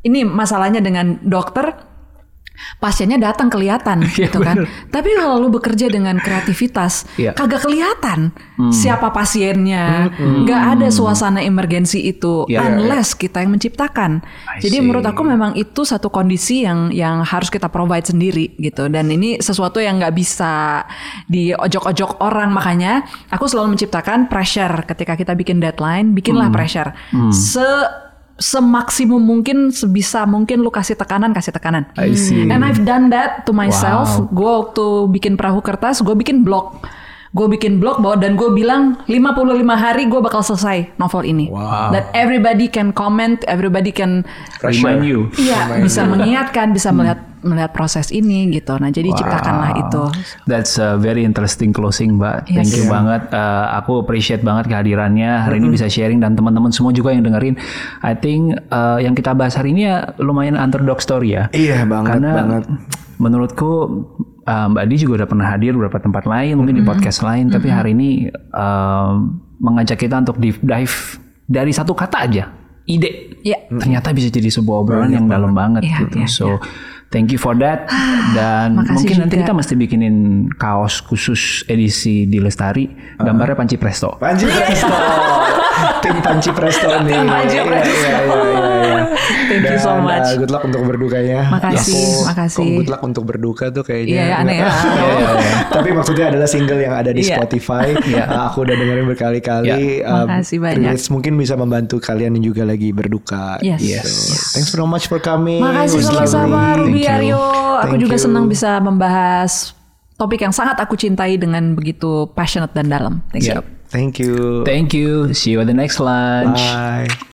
[0.00, 1.76] ini masalahnya dengan dokter,
[2.78, 4.64] pasiennya datang kelihatan gitu kan.
[4.88, 7.34] Tapi kalau lu bekerja dengan kreativitas, Iya.
[7.34, 8.30] kagak kelihatan
[8.70, 12.66] siapa pasiennya, nggak ada suasana emergensi itu, Iya.
[12.66, 14.22] unless kita yang menciptakan.
[14.22, 14.84] I Jadi see.
[14.84, 18.90] menurut aku memang itu satu kondisi yang yang harus kita provide sendiri gitu.
[18.90, 20.82] Dan ini sesuatu yang nggak bisa
[21.26, 26.90] diojok-ojok orang makanya aku selalu menciptakan pressure ketika kita bikin deadline, bikinlah pressure
[27.30, 27.64] se
[28.38, 31.90] semaksimum mungkin sebisa mungkin lu kasih tekanan kasih tekanan.
[31.98, 32.46] I see.
[32.46, 34.06] And I've done that to myself.
[34.06, 34.30] Wow.
[34.30, 34.86] Gue waktu
[35.18, 36.78] bikin perahu kertas, gue bikin blog.
[37.28, 41.52] Gue bikin blog bahwa dan gue bilang 55 hari gue bakal selesai novel ini.
[41.52, 41.92] Wow.
[41.92, 44.24] That everybody can comment, everybody can
[44.64, 45.28] Remind you.
[45.36, 48.74] Iya, bisa mengingatkan, bisa melihat melihat proses ini gitu.
[48.82, 50.04] Nah, jadi ciptakanlah itu.
[50.50, 52.50] That's a very interesting closing, Mbak.
[52.50, 52.82] Thank Yes.
[52.82, 53.30] you banget.
[53.30, 55.46] Uh, aku appreciate banget kehadirannya.
[55.46, 57.54] Hari ini bisa sharing dan teman-teman semua juga yang dengerin.
[58.02, 61.46] I think uh, yang kita bahas hari ini ya lumayan underdog story ya.
[61.54, 62.64] Iya banget Karena banget.
[63.18, 63.70] Menurutku
[64.42, 67.50] uh, Mbak Di juga udah pernah hadir beberapa tempat lain, mungkin di podcast lain.
[67.50, 68.10] Tapi hari ini
[68.50, 69.12] uh,
[69.58, 70.96] mengajak kita untuk deep dive
[71.44, 72.44] dari satu kata aja,
[72.84, 73.38] ide.
[73.38, 73.70] Iya.
[73.70, 76.16] Ternyata bisa jadi sebuah obrolan yang dalam banget Iya, gitu.
[76.18, 76.46] iya, so
[77.08, 77.86] thank you for that.
[78.34, 79.42] Dan makasih mungkin nanti juga.
[79.46, 80.16] kita mesti bikinin
[80.54, 84.18] kaos khusus edisi di Lestari, gambarnya Panci Presto.
[84.18, 84.90] Panci presto.
[86.02, 87.14] Tim Panci presto nih.
[87.14, 87.94] Tim Panci Iya, Presto.
[87.94, 88.77] iya, iya, iya, iya.
[89.50, 90.24] Thank you so Dan, much.
[90.24, 91.38] uh, good luck untuk berdukanya.
[91.48, 92.58] Makasih, Aku- makasih.
[92.58, 94.12] kok good luck untuk berduka tuh kayaknya.
[94.12, 94.66] Iya, ya, aneh ya.
[94.66, 95.52] Iya, iya, iya.
[95.68, 97.36] Tapi maksudnya adalah single yang ada di Iya.
[97.36, 97.86] Spotify.
[98.28, 100.02] Uh, aku udah dengerin berkali-kali.
[100.02, 100.04] Iya.
[100.04, 100.92] Uh, Makasih banyak.
[101.08, 103.56] mungkin bisa membantu kalian yang juga lagi berduka.
[103.60, 103.80] Yes.
[103.80, 104.04] Yes.
[104.04, 105.60] So, Thanks very much for coming.
[105.60, 107.04] Makasih sama-sama Ruby.
[107.04, 107.40] Aryo.
[107.78, 108.22] Aku Thank juga you.
[108.22, 109.72] senang bisa membahas
[110.14, 113.14] topik yang sangat aku cintai dengan begitu passionate dan dalam.
[113.30, 113.60] Thank you.
[113.88, 114.34] Thank you.
[114.64, 115.32] Thank you.
[115.32, 116.58] See you at the next lunch.
[116.58, 117.27] Bye.